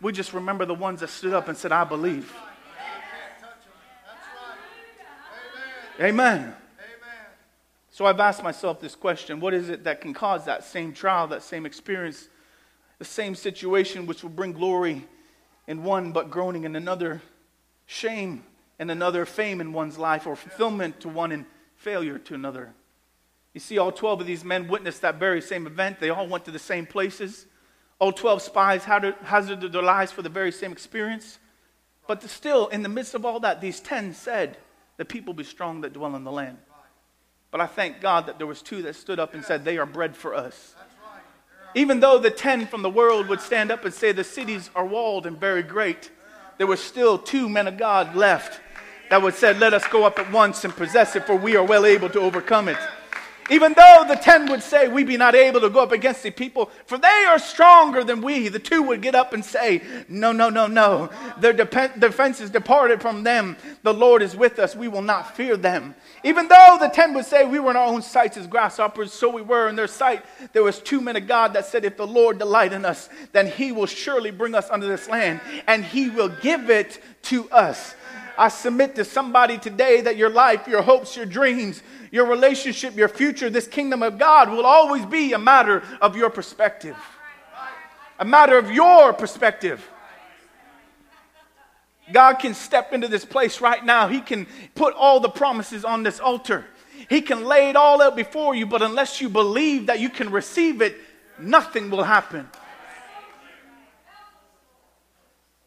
[0.00, 2.32] We just remember the ones that stood up and said, I believe.
[6.00, 6.40] Amen.
[6.40, 6.54] Amen.
[7.90, 11.28] So I've asked myself this question what is it that can cause that same trial,
[11.28, 12.28] that same experience,
[12.98, 15.06] the same situation which will bring glory
[15.68, 17.22] in one, but groaning in another,
[17.86, 18.44] shame
[18.80, 22.74] and another, fame in one's life, or fulfillment to one and failure to another.
[23.52, 26.00] You see, all 12 of these men witnessed that very same event.
[26.00, 27.46] They all went to the same places.
[28.00, 31.38] All 12 spies hazarded their lives for the very same experience.
[32.08, 34.58] But still, in the midst of all that, these 10 said,
[34.96, 36.58] The people be strong that dwell in the land.
[37.50, 39.86] But I thank God that there was two that stood up and said, They are
[39.86, 40.74] bread for us.
[41.74, 44.86] Even though the 10 from the world would stand up and say, The cities are
[44.86, 46.10] walled and very great,
[46.58, 48.60] there were still two men of God left
[49.10, 51.64] that would say, Let us go up at once and possess it, for we are
[51.64, 52.78] well able to overcome it.
[53.50, 56.30] Even though the ten would say, We be not able to go up against the
[56.30, 60.32] people, for they are stronger than we, the two would get up and say, No,
[60.32, 61.10] no, no, no.
[61.38, 63.56] Their defense is departed from them.
[63.82, 64.74] The Lord is with us.
[64.74, 65.94] We will not fear them.
[66.22, 69.28] Even though the ten would say, We were in our own sights as grasshoppers, so
[69.28, 72.06] we were in their sight, there was two men of God that said, If the
[72.06, 76.08] Lord delight in us, then he will surely bring us unto this land, and he
[76.08, 77.94] will give it to us.
[78.36, 83.08] I submit to somebody today that your life, your hopes, your dreams, your relationship, your
[83.08, 86.96] future, this kingdom of God will always be a matter of your perspective.
[88.18, 89.88] A matter of your perspective.
[92.12, 94.08] God can step into this place right now.
[94.08, 96.66] He can put all the promises on this altar.
[97.08, 100.30] He can lay it all out before you, but unless you believe that you can
[100.30, 100.96] receive it,
[101.38, 102.48] nothing will happen.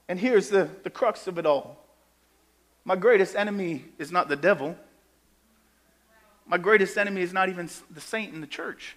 [0.07, 1.76] And here's the, the crux of it all
[2.87, 4.73] my greatest enemy is not the devil.
[6.45, 8.95] My greatest enemy is not even the saint in the church.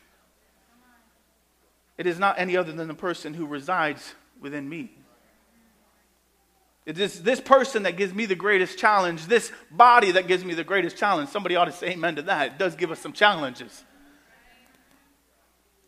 [1.99, 4.93] It is not any other than the person who resides within me.
[6.87, 10.55] It is this person that gives me the greatest challenge, this body that gives me
[10.55, 11.29] the greatest challenge.
[11.31, 12.53] Somebody ought to say amen to that.
[12.53, 13.83] It does give us some challenges.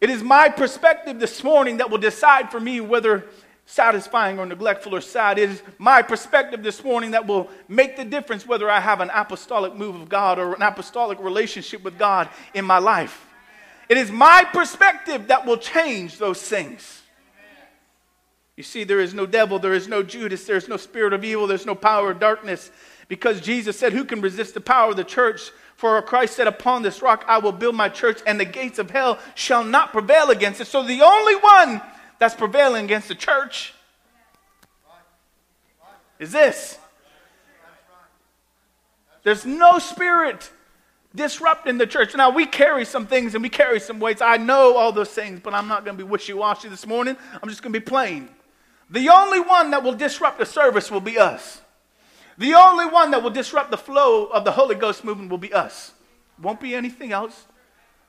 [0.00, 3.28] It is my perspective this morning that will decide for me whether
[3.66, 5.38] satisfying or neglectful or sad.
[5.38, 9.10] It is my perspective this morning that will make the difference whether I have an
[9.14, 13.26] apostolic move of God or an apostolic relationship with God in my life.
[13.88, 17.02] It is my perspective that will change those things.
[18.56, 21.24] You see, there is no devil, there is no Judas, there is no spirit of
[21.24, 22.70] evil, there's no power of darkness.
[23.08, 25.50] Because Jesus said, Who can resist the power of the church?
[25.76, 28.90] For Christ said, Upon this rock I will build my church, and the gates of
[28.90, 30.66] hell shall not prevail against it.
[30.66, 31.80] So the only one
[32.22, 33.74] that's prevailing against the church
[36.20, 36.78] is this.
[39.24, 40.48] There's no spirit
[41.16, 42.14] disrupting the church.
[42.14, 44.22] Now, we carry some things and we carry some weights.
[44.22, 47.16] I know all those things, but I'm not going to be wishy washy this morning.
[47.42, 48.28] I'm just going to be plain.
[48.88, 51.60] The only one that will disrupt the service will be us.
[52.38, 55.52] The only one that will disrupt the flow of the Holy Ghost movement will be
[55.52, 55.90] us.
[56.40, 57.46] Won't be anything else.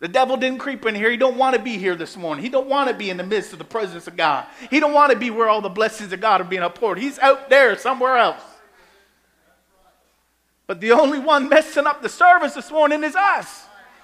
[0.04, 1.10] The devil didn't creep in here.
[1.10, 2.44] He don't want to be here this morning.
[2.44, 4.46] He don't want to be in the midst of the presence of God.
[4.70, 7.00] He don't want to be where all the blessings of God are being poured.
[7.00, 8.44] He's out there somewhere else.
[10.68, 13.63] But the only one messing up the service this morning is us.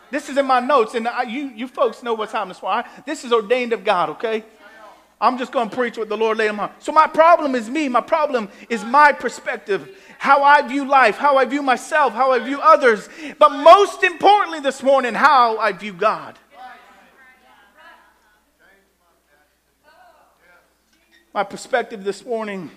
[0.09, 2.89] This is in my notes, and I, you, you folks know what's happening this morning.
[3.05, 4.45] This is ordained of God, okay?
[5.19, 6.81] I'm just going to preach what the Lord laid on my heart.
[6.81, 7.89] So my problem is me.
[7.89, 12.39] My problem is my perspective how I view life, how I view myself, how I
[12.39, 13.07] view others,
[13.39, 16.37] but most importantly this morning, how I view God.
[21.33, 22.69] My perspective this morning,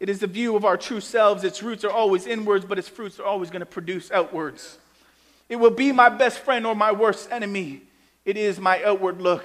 [0.00, 1.44] it is the view of our true selves.
[1.44, 4.78] Its roots are always inwards, but its fruits are always going to produce outwards.
[5.50, 7.82] It will be my best friend or my worst enemy.
[8.24, 9.44] It is my outward look.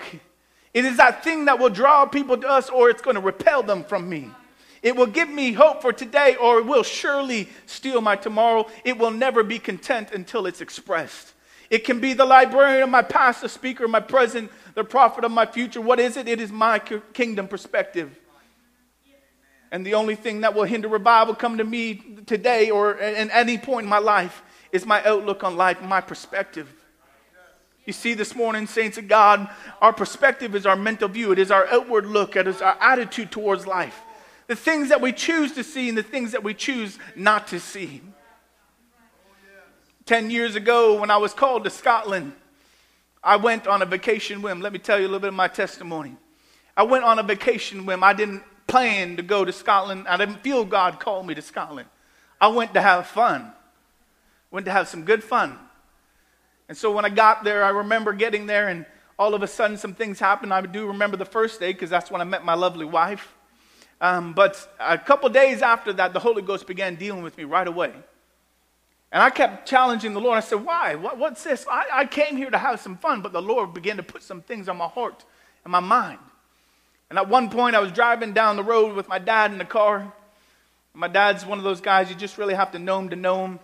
[0.73, 3.61] It is that thing that will draw people to us or it's going to repel
[3.61, 4.31] them from me.
[4.84, 8.67] It will give me hope for today, or it will surely steal my tomorrow.
[8.84, 11.34] It will never be content until it's expressed.
[11.69, 15.24] It can be the librarian of my past, the speaker of my present, the prophet
[15.24, 15.80] of my future.
[15.80, 16.28] What is it?
[16.28, 16.80] It is my
[17.13, 18.19] kingdom perspective.
[19.72, 23.58] And the only thing that will hinder revival come to me today or at any
[23.58, 24.43] point in my life
[24.74, 26.71] is my outlook on life, my perspective.
[27.86, 29.50] You see, this morning, saints of God,
[29.81, 31.31] our perspective is our mental view.
[31.31, 32.36] It is our outward look.
[32.36, 34.02] It is our attitude towards life
[34.48, 37.60] the things that we choose to see and the things that we choose not to
[37.60, 38.02] see.
[40.06, 42.33] Ten years ago, when I was called to Scotland,
[43.23, 44.60] I went on a vacation whim.
[44.60, 46.17] Let me tell you a little bit of my testimony.
[46.75, 48.04] I went on a vacation whim.
[48.04, 50.08] I didn't plan to go to Scotland.
[50.08, 51.87] I didn't feel God called me to Scotland.
[52.41, 53.54] I went to have fun,
[54.52, 55.58] went to have some good fun.
[56.67, 58.85] And so when I got there, I remember getting there, and
[59.17, 60.54] all of a sudden, some things happened.
[60.54, 63.33] I do remember the first day because that's when I met my lovely wife.
[64.04, 67.65] Um, but a couple days after that, the Holy Ghost began dealing with me right
[67.65, 67.93] away.
[69.13, 70.37] And I kept challenging the Lord.
[70.37, 70.95] I said, Why?
[70.95, 71.65] What, what's this?
[71.71, 74.41] I, I came here to have some fun, but the Lord began to put some
[74.41, 75.23] things on my heart
[75.63, 76.19] and my mind.
[77.10, 79.63] And at one point, I was driving down the road with my dad in the
[79.65, 80.12] car.
[80.93, 83.45] My dad's one of those guys, you just really have to know him to know
[83.45, 83.60] him.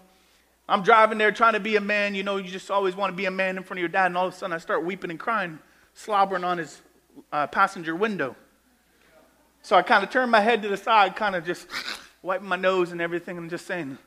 [0.69, 2.15] I'm driving there trying to be a man.
[2.15, 4.05] You know, you just always want to be a man in front of your dad.
[4.05, 5.59] And all of a sudden, I start weeping and crying,
[5.95, 6.81] slobbering on his
[7.33, 8.37] uh, passenger window.
[9.62, 11.68] So I kind of turned my head to the side, kind of just
[12.22, 13.97] wiping my nose and everything, and just saying,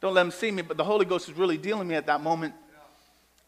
[0.00, 0.62] Don't let him see me.
[0.62, 2.54] But the Holy Ghost was really dealing me at that moment.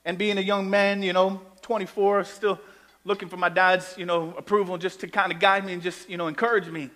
[0.05, 2.61] And being a young man, you know, 24, still
[3.05, 6.09] looking for my dad's, you know, approval just to kind of guide me and just,
[6.09, 6.91] you know, encourage me.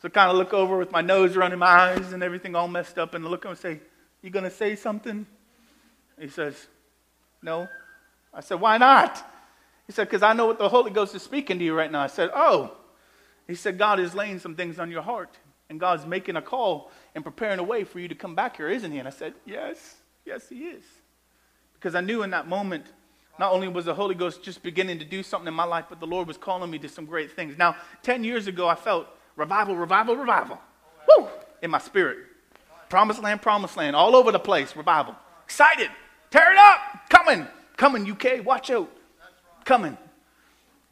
[0.00, 2.68] So I kind of look over with my nose running my eyes and everything all
[2.68, 3.80] messed up and look at him and say,
[4.22, 5.26] You to say something?
[6.18, 6.66] He says,
[7.42, 7.68] No.
[8.32, 9.24] I said, Why not?
[9.86, 12.00] He said, Because I know what the Holy Ghost is speaking to you right now.
[12.00, 12.76] I said, Oh.
[13.50, 15.36] He said, God is laying some things on your heart,
[15.68, 18.68] and God's making a call and preparing a way for you to come back here,
[18.68, 18.98] isn't He?
[18.98, 20.84] And I said, Yes, yes, He is.
[21.74, 22.86] Because I knew in that moment,
[23.38, 25.98] not only was the Holy Ghost just beginning to do something in my life, but
[25.98, 27.56] the Lord was calling me to some great things.
[27.56, 30.58] Now, 10 years ago, I felt revival, revival, revival.
[31.08, 31.26] Woo!
[31.62, 32.18] In my spirit.
[32.88, 35.16] Promised land, promised land, all over the place, revival.
[35.44, 35.90] Excited.
[36.30, 36.80] Tear it up.
[37.08, 37.46] Coming.
[37.76, 38.44] Coming, UK.
[38.44, 38.90] Watch out.
[39.64, 39.96] Coming.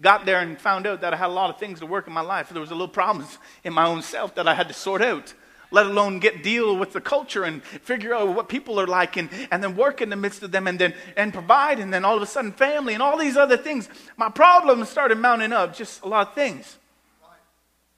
[0.00, 2.12] Got there and found out that I had a lot of things to work in
[2.12, 2.50] my life.
[2.50, 5.34] There was a little problems in my own self that I had to sort out
[5.70, 9.28] let alone get deal with the culture and figure out what people are like and,
[9.50, 12.16] and then work in the midst of them and then and provide and then all
[12.16, 13.88] of a sudden family and all these other things.
[14.16, 16.78] My problems started mounting up, just a lot of things.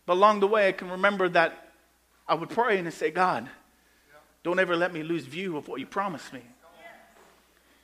[0.07, 1.72] But along the way, I can remember that
[2.26, 3.48] I would pray and say, God,
[4.42, 6.42] don't ever let me lose view of what you promised me.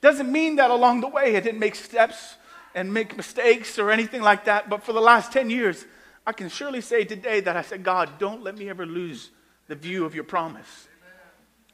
[0.01, 2.35] Doesn't mean that along the way I didn't make steps
[2.77, 5.87] and make mistakes or anything like that, but for the last 10 years,
[6.27, 9.31] I can surely say today that I said, God, don't let me ever lose
[9.67, 10.87] the view of your promise.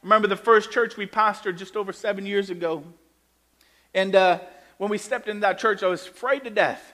[0.01, 2.85] Remember the first church we pastored just over seven years ago.
[3.93, 4.39] And uh,
[4.77, 6.93] when we stepped into that church, I was afraid to death.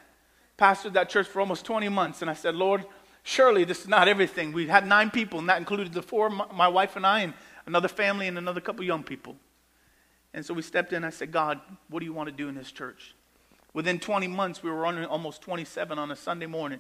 [0.58, 2.24] Pastored that church for almost 20 months.
[2.24, 2.86] And I said, Lord,
[3.22, 4.54] surely this is not everything.
[4.54, 7.34] We had nine people, and that included the four, my wife and I, and
[7.68, 9.36] another family, and another couple young people.
[10.34, 11.04] And so we stepped in.
[11.04, 13.14] I said, God, what do you want to do in this church?
[13.74, 16.80] Within 20 months, we were running almost 27 on a Sunday morning.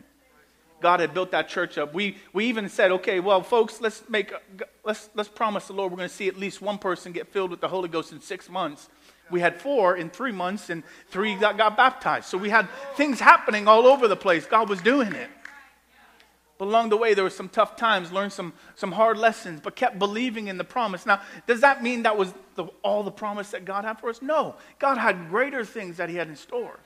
[0.81, 1.93] God had built that church up.
[1.93, 4.33] We, we even said, okay, well, folks, let's, make,
[4.83, 7.51] let's, let's promise the Lord we're going to see at least one person get filled
[7.51, 8.89] with the Holy Ghost in six months.
[9.29, 12.25] We had four in three months, and three got, got baptized.
[12.25, 14.45] So we had things happening all over the place.
[14.45, 15.29] God was doing it.
[16.59, 19.77] But along the way, there were some tough times, learned some, some hard lessons, but
[19.77, 21.05] kept believing in the promise.
[21.05, 24.21] Now, does that mean that was the, all the promise that God had for us?
[24.21, 24.55] No.
[24.77, 26.77] God had greater things that He had in store.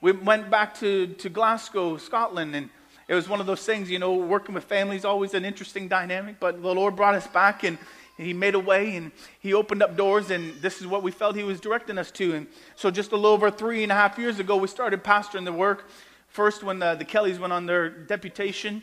[0.00, 2.70] We went back to, to Glasgow, Scotland, and
[3.08, 6.36] it was one of those things, you know, working with families always an interesting dynamic,
[6.38, 7.78] but the Lord brought us back and
[8.16, 11.34] he made a way and he opened up doors and this is what we felt
[11.34, 12.34] he was directing us to.
[12.34, 12.46] And
[12.76, 15.52] so just a little over three and a half years ago, we started pastoring the
[15.52, 15.88] work.
[16.28, 18.82] First when the, the Kellys went on their deputation.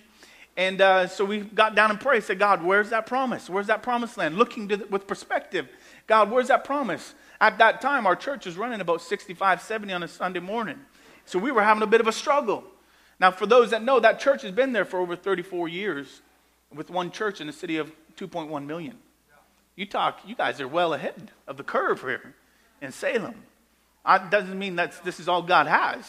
[0.58, 3.50] And uh, so we got down and prayed, said, God, where's that promise?
[3.50, 4.38] Where's that promised land?
[4.38, 5.68] Looking the, with perspective.
[6.08, 7.14] God, where's that promise?
[7.40, 10.80] At that time, our church was running about 65, 70 on a Sunday morning.
[11.26, 12.64] So we were having a bit of a struggle.
[13.20, 16.22] Now, for those that know, that church has been there for over 34 years
[16.74, 18.98] with one church in the city of 2.1 million.
[19.76, 22.36] You talk, you guys are well ahead of the curve here
[22.82, 23.36] in Salem.
[24.08, 26.06] It doesn't mean that this is all God has.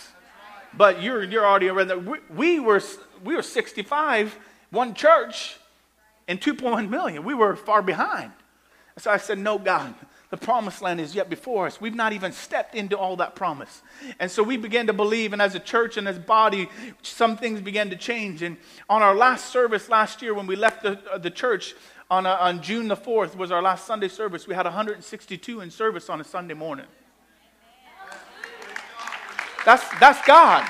[0.72, 2.80] But you're, you're already around we, we, were,
[3.24, 4.38] we were 65,
[4.70, 5.56] one church,
[6.28, 7.24] and 2.1 million.
[7.24, 8.32] We were far behind.
[8.98, 9.94] So I said, No, God,
[10.30, 11.80] the promised land is yet before us.
[11.80, 13.82] We've not even stepped into all that promise.
[14.18, 16.68] And so we began to believe, and as a church and as body,
[17.02, 18.42] some things began to change.
[18.42, 18.56] And
[18.88, 21.74] on our last service last year, when we left the, uh, the church
[22.10, 24.46] on, uh, on June the 4th, was our last Sunday service.
[24.46, 26.86] We had 162 in service on a Sunday morning.
[29.64, 30.66] That's, that's God.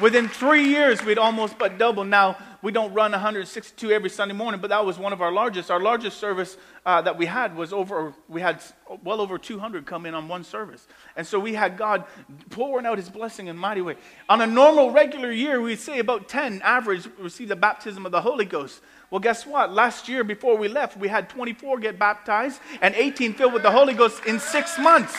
[0.00, 2.04] Within three years, we'd almost but double.
[2.04, 5.72] Now, we don't run 162 every Sunday morning, but that was one of our largest.
[5.72, 8.62] Our largest service uh, that we had was over, we had
[9.02, 10.86] well over 200 come in on one service.
[11.16, 12.04] And so we had God
[12.50, 13.96] pouring out his blessing in mighty way.
[14.28, 18.20] On a normal, regular year, we'd say about 10 average receive the baptism of the
[18.20, 18.80] Holy Ghost.
[19.10, 19.72] Well, guess what?
[19.72, 23.70] Last year, before we left, we had 24 get baptized and 18 filled with the
[23.70, 25.16] Holy Ghost in six months.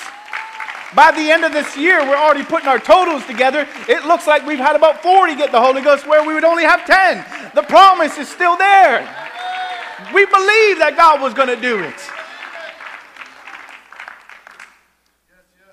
[0.95, 3.67] By the end of this year, we're already putting our totals together.
[3.87, 6.63] It looks like we've had about 40 get the Holy Ghost where we would only
[6.63, 7.53] have 10.
[7.53, 9.01] The promise is still there.
[10.13, 11.95] We believe that God was going to do it.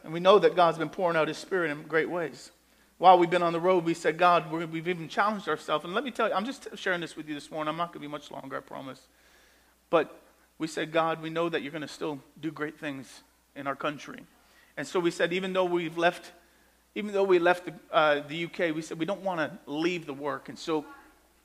[0.04, 2.50] And we know that God's been pouring out His Spirit in great ways.
[2.98, 5.84] While we've been on the road, we said, God, we've even challenged ourselves.
[5.84, 7.68] And let me tell you, I'm just sharing this with you this morning.
[7.70, 9.00] I'm not going to be much longer, I promise.
[9.90, 10.20] But
[10.58, 13.22] we said, God, we know that you're going to still do great things
[13.54, 14.20] in our country.
[14.76, 16.32] And so we said, even though we've left
[16.96, 20.06] even though we left the, uh, the UK, we said we don't want to leave
[20.06, 20.48] the work.
[20.48, 20.86] And so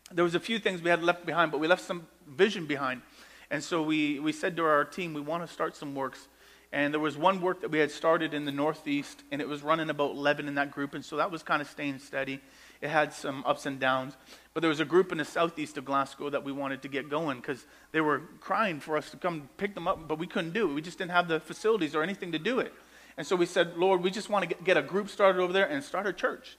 [0.09, 3.01] there was a few things we had left behind, but we left some vision behind.
[3.49, 6.29] And so we, we said to our team, we want to start some works.
[6.71, 9.61] And there was one work that we had started in the Northeast, and it was
[9.61, 10.93] running about 11 in that group.
[10.93, 12.39] And so that was kind of staying steady.
[12.79, 14.15] It had some ups and downs.
[14.53, 17.09] But there was a group in the southeast of Glasgow that we wanted to get
[17.09, 20.53] going because they were crying for us to come pick them up, but we couldn't
[20.53, 20.73] do it.
[20.73, 22.71] We just didn't have the facilities or anything to do it.
[23.17, 25.67] And so we said, Lord, we just want to get, a group started over there
[25.67, 26.57] and start a church.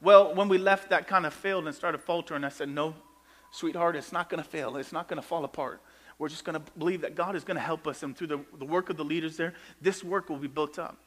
[0.00, 2.44] Well, when we left, that kind of failed and started faltering.
[2.44, 2.94] I said, No,
[3.50, 4.76] sweetheart, it's not going to fail.
[4.76, 5.80] It's not going to fall apart.
[6.18, 8.02] We're just going to believe that God is going to help us.
[8.02, 10.98] And through the, the work of the leaders there, this work will be built up.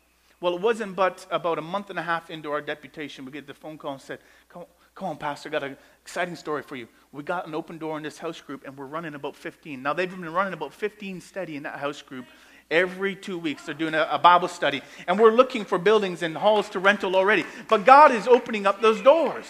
[0.42, 3.48] Well, it wasn't but about a month and a half into our deputation, we get
[3.48, 4.20] the phone call and said,
[4.50, 6.88] Come, come on, Pastor, I got an exciting story for you.
[7.14, 9.82] We got an open door in this house group, and we're running about 15.
[9.82, 12.26] Now, they've been running about 15 steady in that house group.
[12.74, 14.82] Every two weeks, they're doing a, a Bible study.
[15.08, 17.46] And we're looking for buildings and halls to rental already.
[17.70, 19.46] But God is opening up those doors.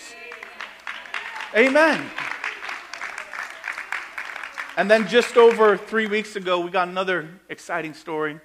[1.56, 2.06] Amen.
[4.76, 8.42] And then just over three weeks ago, we got another exciting story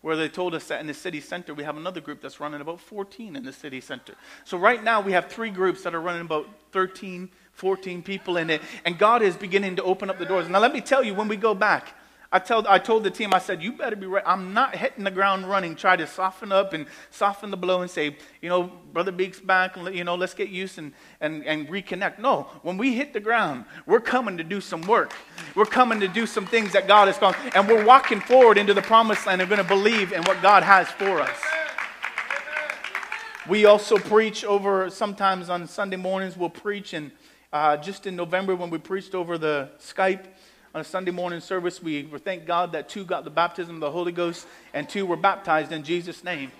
[0.00, 2.62] where they told us that in the city center we have another group that's running
[2.62, 4.14] about 14 in the city center.
[4.44, 8.48] So right now we have three groups that are running about 13, 14 people in
[8.48, 10.48] it, and God is beginning to open up the doors.
[10.48, 11.94] Now let me tell you, when we go back,
[12.32, 14.26] I, tell, I told the team, I said, you better be ready.
[14.26, 17.90] I'm not hitting the ground running, try to soften up and soften the blow and
[17.90, 21.68] say, you know, Brother Beek's back, and you know, let's get used and, and, and
[21.68, 22.18] reconnect.
[22.18, 25.12] No, when we hit the ground, we're coming to do some work.
[25.54, 28.72] We're coming to do some things that God has called, and we're walking forward into
[28.72, 31.38] the promised land and going to believe in what God has for us.
[33.46, 37.10] We also preach over, sometimes on Sunday mornings, we'll preach, and
[37.52, 40.24] uh, just in November when we preached over the Skype,
[40.74, 43.90] on a Sunday morning service, we thank God that two got the baptism of the
[43.90, 46.50] Holy Ghost and two were baptized in Jesus' name.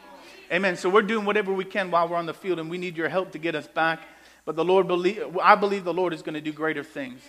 [0.52, 0.76] Amen.
[0.76, 3.08] So we're doing whatever we can while we're on the field, and we need your
[3.08, 4.00] help to get us back.
[4.44, 7.22] But the Lord believe, I believe the Lord is going to do greater things.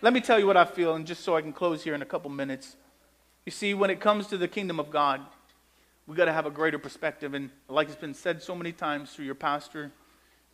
[0.00, 2.00] Let me tell you what I feel, and just so I can close here in
[2.00, 2.76] a couple minutes.
[3.44, 5.20] You see, when it comes to the kingdom of God,
[6.06, 7.34] we've got to have a greater perspective.
[7.34, 9.92] And like it's been said so many times through your pastor,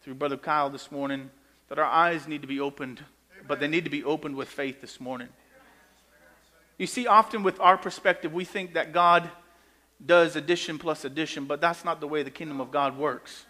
[0.03, 1.31] through Brother Kyle this morning,
[1.69, 3.05] that our eyes need to be opened,
[3.47, 5.29] but they need to be opened with faith this morning.
[6.79, 9.31] You see, often with our perspective, we think that God
[10.05, 13.47] does addition plus addition, but that's not the way the kingdom of God works.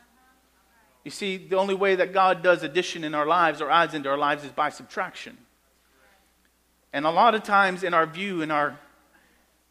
[1.04, 4.08] You see, the only way that God does addition in our lives or adds into
[4.08, 5.36] our lives is by subtraction.
[6.92, 8.78] And a lot of times in our view, in our,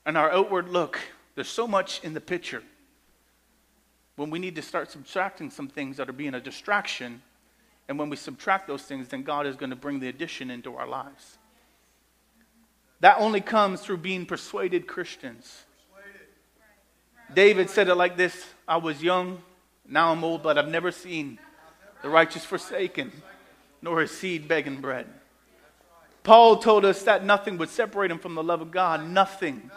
[0.06, 1.00] in our outward look,
[1.36, 2.64] there's so much in the picture.
[4.16, 7.22] When we need to start subtracting some things that are being a distraction,
[7.88, 10.76] and when we subtract those things, then God is going to bring the addition into
[10.76, 11.38] our lives.
[13.02, 15.66] That only comes through being persuaded Christians.
[17.34, 19.42] David said it like this I was young,
[19.88, 21.40] now I'm old, but I've never seen
[22.02, 23.12] the righteous forsaken,
[23.82, 25.08] nor his seed begging bread.
[26.24, 29.08] Paul told us that nothing would separate him from the love of God.
[29.08, 29.72] Nothing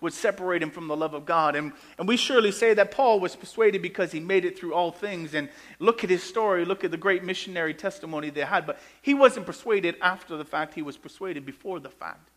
[0.00, 1.56] would separate him from the love of God.
[1.56, 4.92] And, and we surely say that Paul was persuaded because he made it through all
[4.92, 5.34] things.
[5.34, 5.48] And
[5.80, 8.66] look at his story, look at the great missionary testimony they had.
[8.66, 12.29] But he wasn't persuaded after the fact, he was persuaded before the fact.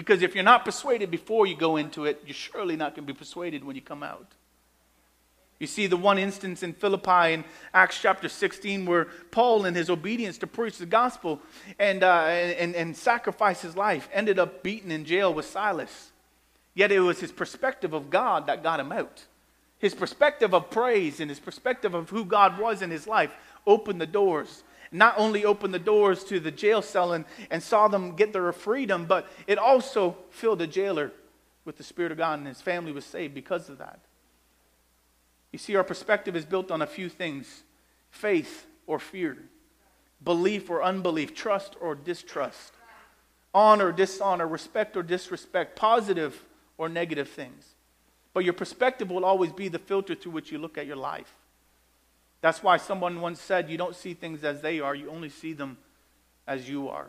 [0.00, 3.12] Because if you're not persuaded before you go into it, you're surely not going to
[3.12, 4.32] be persuaded when you come out.
[5.58, 7.44] You see the one instance in Philippi in
[7.74, 11.38] Acts chapter 16 where Paul, in his obedience to preach the gospel
[11.78, 16.12] and, uh, and, and sacrifice his life, ended up beaten in jail with Silas.
[16.72, 19.26] Yet it was his perspective of God that got him out.
[19.80, 23.34] His perspective of praise and his perspective of who God was in his life
[23.66, 24.62] opened the doors
[24.92, 28.52] not only opened the doors to the jail cell and, and saw them get their
[28.52, 31.12] freedom, but it also filled the jailer
[31.64, 34.00] with the Spirit of God, and his family was saved because of that.
[35.52, 37.62] You see, our perspective is built on a few things
[38.10, 39.36] faith or fear,
[40.22, 42.72] belief or unbelief, trust or distrust,
[43.54, 46.44] honor or dishonor, respect or disrespect, positive
[46.78, 47.74] or negative things.
[48.32, 51.34] But your perspective will always be the filter through which you look at your life.
[52.40, 55.52] That's why someone once said, You don't see things as they are, you only see
[55.52, 55.78] them
[56.46, 57.08] as you are.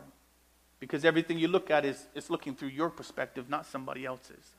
[0.80, 4.52] Because everything you look at is, is looking through your perspective, not somebody else's.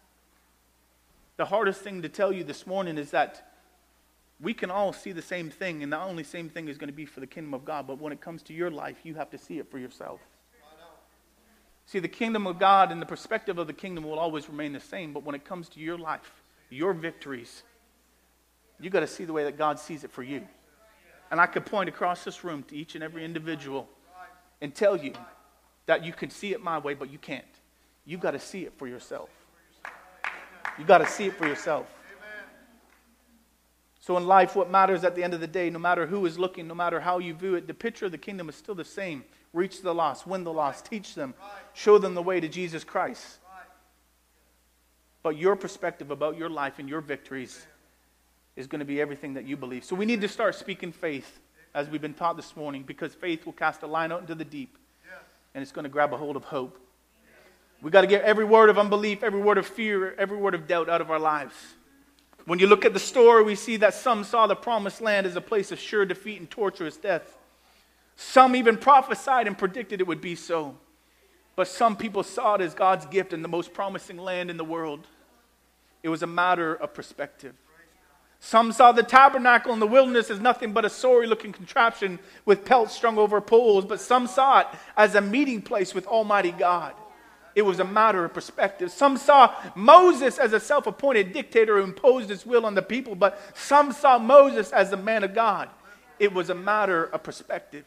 [1.36, 3.54] The hardest thing to tell you this morning is that
[4.40, 6.96] we can all see the same thing, and the only same thing is going to
[6.96, 7.88] be for the kingdom of God.
[7.88, 10.20] But when it comes to your life, you have to see it for yourself.
[11.86, 14.80] See, the kingdom of God and the perspective of the kingdom will always remain the
[14.80, 15.14] same.
[15.14, 16.32] But when it comes to your life,
[16.70, 17.64] your victories,
[18.80, 20.48] you got to see the way that God sees it for you.
[21.34, 23.90] And I could point across this room to each and every individual
[24.62, 25.14] and tell you
[25.88, 27.44] that you can see it my way, but you can't.
[28.06, 29.32] You've got to see it for yourself.
[30.78, 31.88] You've got to see it for yourself.
[34.00, 36.38] So, in life, what matters at the end of the day, no matter who is
[36.38, 38.86] looking, no matter how you view it, the picture of the kingdom is still the
[38.86, 39.24] same
[39.54, 41.34] reach the lost, win the lost, teach them,
[41.74, 43.40] show them the way to Jesus Christ.
[45.24, 47.66] But your perspective about your life and your victories
[48.56, 49.84] is going to be everything that you believe.
[49.84, 51.40] So, we need to start speaking faith
[51.74, 54.46] as we've been taught this morning because faith will cast a line out into the
[54.46, 54.78] deep
[55.54, 56.80] and it's going to grab a hold of hope.
[57.82, 60.68] We got to get every word of unbelief, every word of fear, every word of
[60.68, 61.54] doubt out of our lives.
[62.46, 65.36] When you look at the story, we see that some saw the promised land as
[65.36, 67.38] a place of sure defeat and torturous death.
[68.16, 70.78] Some even prophesied and predicted it would be so.
[71.56, 74.64] But some people saw it as God's gift and the most promising land in the
[74.64, 75.08] world.
[76.02, 77.54] It was a matter of perspective.
[78.46, 82.66] Some saw the tabernacle in the wilderness as nothing but a sorry looking contraption with
[82.66, 84.68] pelts strung over poles, but some saw it
[84.98, 86.94] as a meeting place with Almighty God.
[87.56, 88.92] It was a matter of perspective.
[88.92, 93.16] Some saw Moses as a self appointed dictator who imposed his will on the people,
[93.16, 95.70] but some saw Moses as the man of God.
[96.20, 97.86] It was a matter of perspective.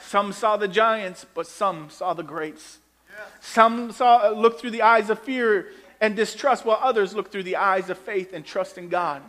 [0.00, 2.78] Some saw the giants, but some saw the greats.
[3.40, 7.56] Some saw, looked through the eyes of fear and distrust, while others looked through the
[7.56, 9.20] eyes of faith and trust in God.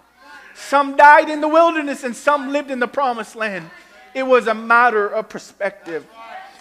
[0.68, 3.70] Some died in the wilderness and some lived in the promised land.
[4.14, 6.06] It was a matter of perspective.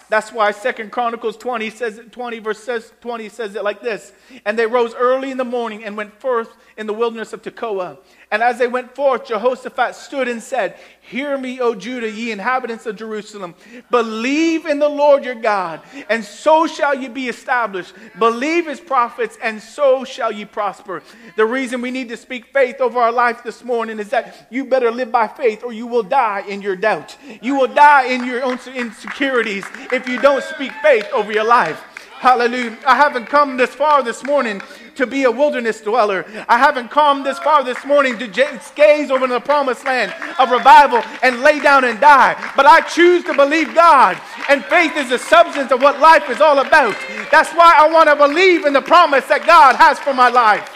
[0.08, 2.66] That's why Second Chronicles 20 says 20 verse
[3.00, 4.12] 20 says it like this.
[4.46, 7.98] And they rose early in the morning and went forth in the wilderness of Tekoa.
[8.30, 12.84] And as they went forth, Jehoshaphat stood and said, Hear me, O Judah, ye inhabitants
[12.84, 13.54] of Jerusalem.
[13.90, 17.94] Believe in the Lord your God, and so shall ye be established.
[18.18, 21.02] Believe his prophets, and so shall ye prosper.
[21.36, 24.66] The reason we need to speak faith over our life this morning is that you
[24.66, 27.16] better live by faith, or you will die in your doubt.
[27.40, 31.82] You will die in your own insecurities if you don't speak faith over your life.
[32.18, 32.76] Hallelujah.
[32.84, 34.60] I haven't come this far this morning
[34.96, 36.26] to be a wilderness dweller.
[36.48, 38.26] I haven't come this far this morning to
[38.74, 42.34] gaze over the promised land of revival and lay down and die.
[42.56, 44.20] But I choose to believe God.
[44.48, 46.96] And faith is the substance of what life is all about.
[47.30, 50.74] That's why I want to believe in the promise that God has for my life.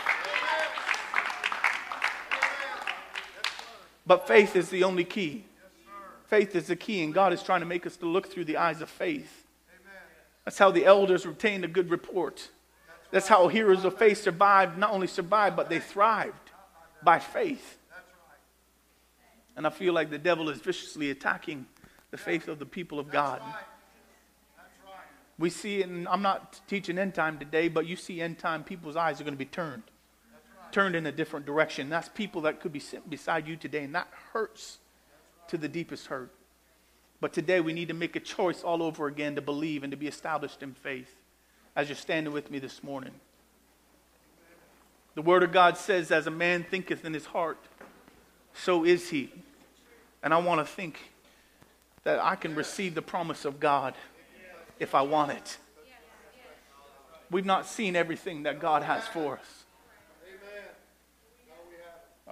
[4.07, 5.45] But faith is the only key.
[6.27, 8.57] Faith is the key, and God is trying to make us to look through the
[8.59, 9.45] eyes of faith.
[10.45, 12.49] That's how the elders retained a good report.
[13.11, 16.51] That's how heroes of faith survived, not only survived, but they thrived
[17.03, 17.79] by faith.
[19.57, 21.67] And I feel like the devil is viciously attacking
[22.11, 23.43] the faith of the people of God.
[25.39, 28.97] We see, and I'm not teaching end time today, but you see end time, people's
[28.97, 29.83] eyes are going to be turned.
[30.71, 31.91] Turned in a different direction.
[31.91, 34.79] That's people that could be sitting beside you today, and that hurts
[35.49, 36.33] to the deepest hurt.
[37.23, 39.97] But today we need to make a choice all over again to believe and to
[39.97, 41.15] be established in faith
[41.77, 43.13] as you're standing with me this morning.
[45.15, 47.59] The Word of God says, As a man thinketh in his heart,
[48.55, 49.31] so is he.
[50.25, 50.99] And I want to think
[52.03, 53.95] that I can receive the promise of God
[54.81, 55.59] if I want it.
[57.31, 59.65] We've not seen everything that God has for us.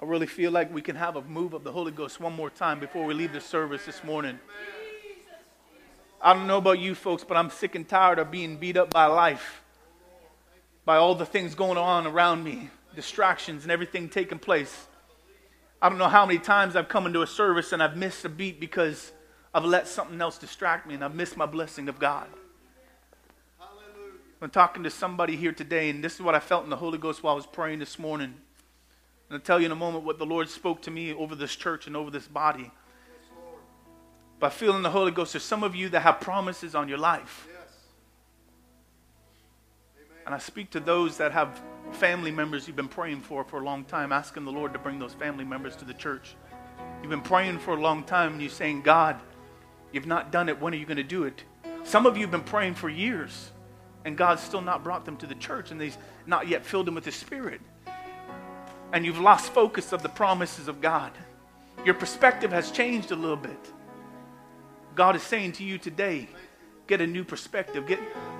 [0.01, 2.49] I really feel like we can have a move of the Holy Ghost one more
[2.49, 4.37] time before we leave the service this morning.
[6.23, 8.91] I don't know about you folks, but I'm sick and tired of being beat up
[8.91, 9.63] by life,
[10.85, 14.87] by all the things going on around me, distractions and everything taking place.
[15.81, 18.29] I don't know how many times I've come into a service and I've missed a
[18.29, 19.11] beat because
[19.51, 22.27] I've let something else distract me and I've missed my blessing of God.
[24.43, 26.97] I'm talking to somebody here today, and this is what I felt in the Holy
[26.97, 28.33] Ghost while I was praying this morning.
[29.29, 31.55] And I'll tell you in a moment what the Lord spoke to me over this
[31.55, 32.71] church and over this body
[34.41, 35.33] by feeling the Holy Ghost.
[35.33, 37.47] There's some of you that have promises on your life.
[40.25, 41.61] And I speak to those that have
[41.91, 44.97] family members you've been praying for for a long time, asking the Lord to bring
[44.97, 46.35] those family members to the church.
[47.01, 49.19] You've been praying for a long time and you're saying, God,
[49.91, 50.59] you've not done it.
[50.59, 51.43] When are you going to do it?
[51.83, 53.51] Some of you have been praying for years
[54.05, 56.95] and God's still not brought them to the church and He's not yet filled them
[56.95, 57.61] with the Spirit.
[58.91, 61.11] And you've lost focus of the promises of God.
[61.85, 63.71] Your perspective has changed a little bit.
[64.95, 66.27] God is saying to you today,
[66.87, 67.99] get a new perspective, get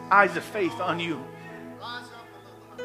[0.10, 1.24] eyes of faith on you.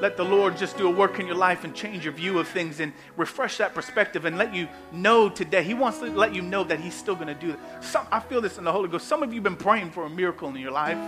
[0.01, 2.47] Let the Lord just do a work in your life and change your view of
[2.47, 5.63] things and refresh that perspective and let you know today.
[5.63, 7.59] He wants to let you know that He's still going to do it.
[7.81, 9.09] Some, I feel this in the Holy Ghost.
[9.09, 10.99] Some of you have been praying for a miracle in your life.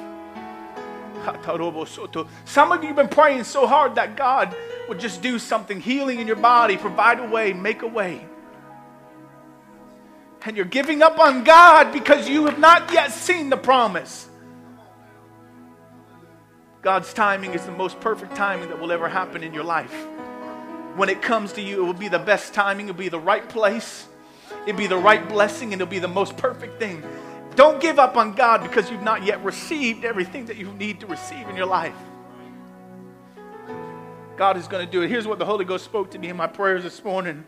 [2.46, 4.56] Some of you have been praying so hard that God
[4.88, 8.27] would just do something, healing in your body, provide a way, make a way
[10.44, 14.28] and you're giving up on God because you have not yet seen the promise.
[16.80, 19.92] God's timing is the most perfect timing that will ever happen in your life.
[20.96, 23.48] when it comes to you, it will be the best timing, it'll be the right
[23.48, 24.06] place,
[24.66, 27.02] it'll be the right blessing, and it'll be the most perfect thing.
[27.54, 31.06] Don't give up on God because you've not yet received everything that you need to
[31.06, 31.94] receive in your life.
[34.36, 35.08] God is going to do it.
[35.08, 37.44] Here's what the Holy Ghost spoke to me in my prayers this morning.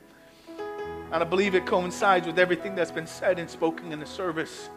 [1.13, 4.69] And I believe it coincides with everything that's been said and spoken in the service.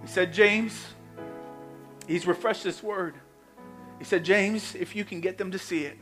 [0.00, 0.86] He said, James,
[2.06, 3.14] he's refreshed this word.
[3.98, 5.98] He said, James, if you can get them to see it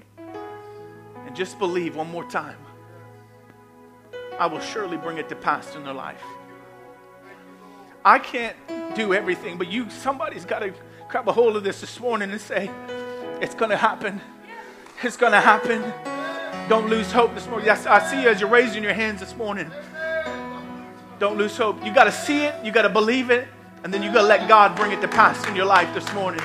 [1.27, 2.59] and just believe one more time,
[4.39, 6.23] I will surely bring it to pass in their life.
[8.05, 8.57] I can't
[8.95, 10.73] do everything, but you somebody's got to
[11.09, 12.71] grab a hold of this this morning and say,
[13.41, 14.21] it's going to happen.
[15.03, 16.16] It's going to happen.
[16.69, 17.65] Don't lose hope this morning.
[17.65, 19.71] Yes, I see you as you're raising your hands this morning.
[21.21, 21.85] Don't lose hope.
[21.85, 23.47] You got to see it, you got to believe it,
[23.85, 26.13] and then you got to let God bring it to pass in your life this
[26.13, 26.43] morning.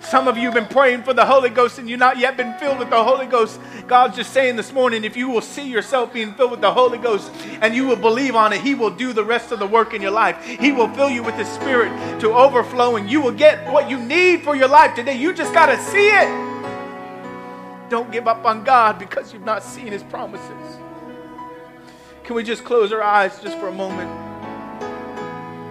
[0.00, 2.52] Some of you have been praying for the Holy Ghost and you've not yet been
[2.58, 3.58] filled with the Holy Ghost.
[3.86, 6.98] God's just saying this morning if you will see yourself being filled with the Holy
[6.98, 7.32] Ghost
[7.62, 10.02] and you will believe on it, He will do the rest of the work in
[10.02, 10.44] your life.
[10.44, 13.08] He will fill you with His Spirit to overflowing.
[13.08, 15.16] You will get what you need for your life today.
[15.16, 16.51] You just got to see it.
[17.92, 20.78] Don't give up on God because you've not seen His promises.
[22.24, 24.10] Can we just close our eyes just for a moment?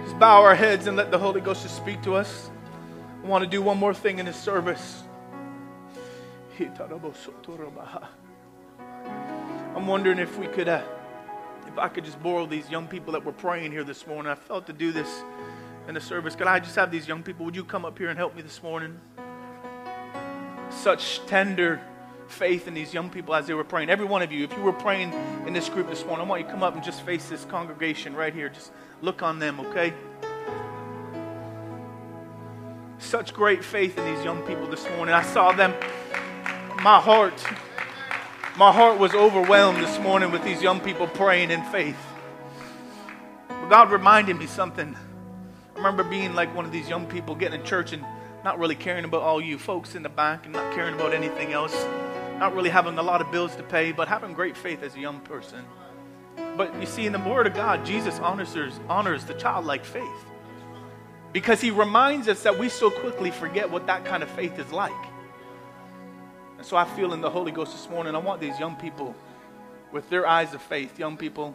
[0.04, 2.48] Just bow our heads and let the Holy Ghost just speak to us.
[3.24, 5.02] I want to do one more thing in this service.
[9.74, 10.84] I'm wondering if we could, uh,
[11.66, 14.30] if I could just borrow these young people that were praying here this morning.
[14.30, 15.24] I felt to do this
[15.88, 16.36] in the service.
[16.36, 17.44] Could I just have these young people?
[17.46, 19.00] Would you come up here and help me this morning?
[20.70, 21.80] Such tender
[22.28, 23.90] faith in these young people as they were praying.
[23.90, 25.12] Every one of you, if you were praying
[25.46, 27.44] in this group this morning, I want you to come up and just face this
[27.44, 28.48] congregation right here.
[28.48, 29.92] Just look on them, okay?
[33.02, 35.14] such great faith in these young people this morning.
[35.14, 35.74] I saw them.
[36.82, 37.34] My heart,
[38.56, 41.98] my heart was overwhelmed this morning with these young people praying in faith.
[43.48, 44.96] But God reminded me something.
[45.74, 48.04] I remember being like one of these young people getting in church and
[48.44, 51.52] not really caring about all you folks in the back and not caring about anything
[51.52, 51.74] else.
[52.42, 54.98] Not really having a lot of bills to pay, but having great faith as a
[54.98, 55.64] young person.
[56.56, 58.56] But you see, in the Word of God, Jesus honors,
[58.88, 60.24] honors the childlike faith
[61.32, 64.72] because he reminds us that we so quickly forget what that kind of faith is
[64.72, 64.90] like.
[66.58, 69.14] And so I feel in the Holy Ghost this morning, I want these young people
[69.92, 71.54] with their eyes of faith, young people.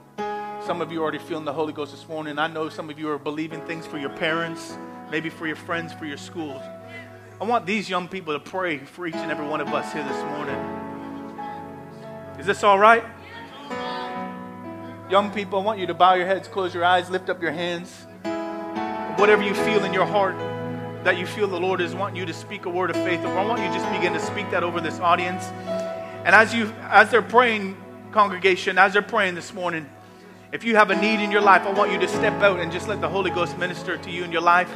[0.65, 2.39] Some of you already feeling the Holy Ghost this morning.
[2.39, 4.77] I know some of you are believing things for your parents,
[5.11, 6.61] maybe for your friends, for your schools.
[7.39, 10.03] I want these young people to pray for each and every one of us here
[10.03, 10.76] this morning.
[12.39, 13.03] Is this all right?
[15.09, 17.51] Young people, I want you to bow your heads, close your eyes, lift up your
[17.51, 18.07] hands
[19.17, 20.37] whatever you feel in your heart
[21.03, 23.45] that you feel the Lord is wanting you to speak a word of faith I
[23.45, 25.43] want you to just begin to speak that over this audience.
[26.23, 27.77] And as you as they're praying,
[28.11, 29.89] congregation, as they're praying this morning,
[30.51, 32.71] if you have a need in your life, I want you to step out and
[32.71, 34.69] just let the Holy Ghost minister to you in your life.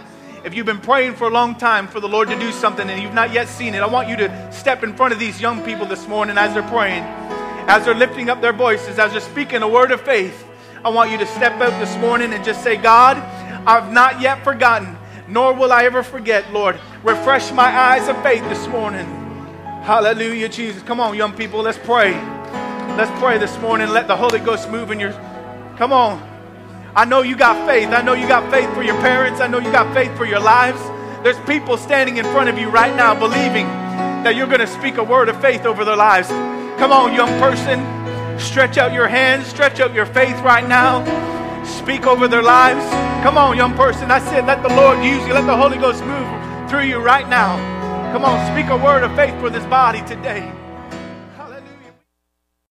[0.44, 3.02] If you've been praying for a long time for the Lord to do something and
[3.02, 5.64] you've not yet seen it, I want you to step in front of these young
[5.64, 7.04] people this morning as they're praying,
[7.68, 10.48] as they're lifting up their voices, as they're speaking a word of faith.
[10.84, 13.18] I want you to step out this morning and just say, God,
[13.68, 14.98] I've not yet forgotten,
[15.28, 16.80] nor will I ever forget, Lord.
[17.04, 19.06] Refresh my eyes of faith this morning.
[19.84, 20.82] Hallelujah, Jesus.
[20.84, 22.14] Come on, young people, let's pray.
[22.98, 23.90] Let's pray this morning.
[23.90, 25.12] Let the Holy Ghost move in your.
[25.78, 26.22] Come on.
[26.96, 27.90] I know you got faith.
[27.90, 29.40] I know you got faith for your parents.
[29.40, 30.82] I know you got faith for your lives.
[31.24, 33.66] There's people standing in front of you right now believing
[34.24, 36.30] that you're going to speak a word of faith over their lives.
[36.82, 38.40] Come on, young person.
[38.40, 41.06] Stretch out your hands, stretch out your faith right now.
[41.64, 42.84] Speak over their lives.
[43.24, 44.10] Come on, young person.
[44.10, 45.34] I said, let the Lord use you.
[45.36, 46.28] Let the Holy Ghost move
[46.68, 47.56] through you right now.
[48.12, 50.52] Come on, speak a word of faith for this body today.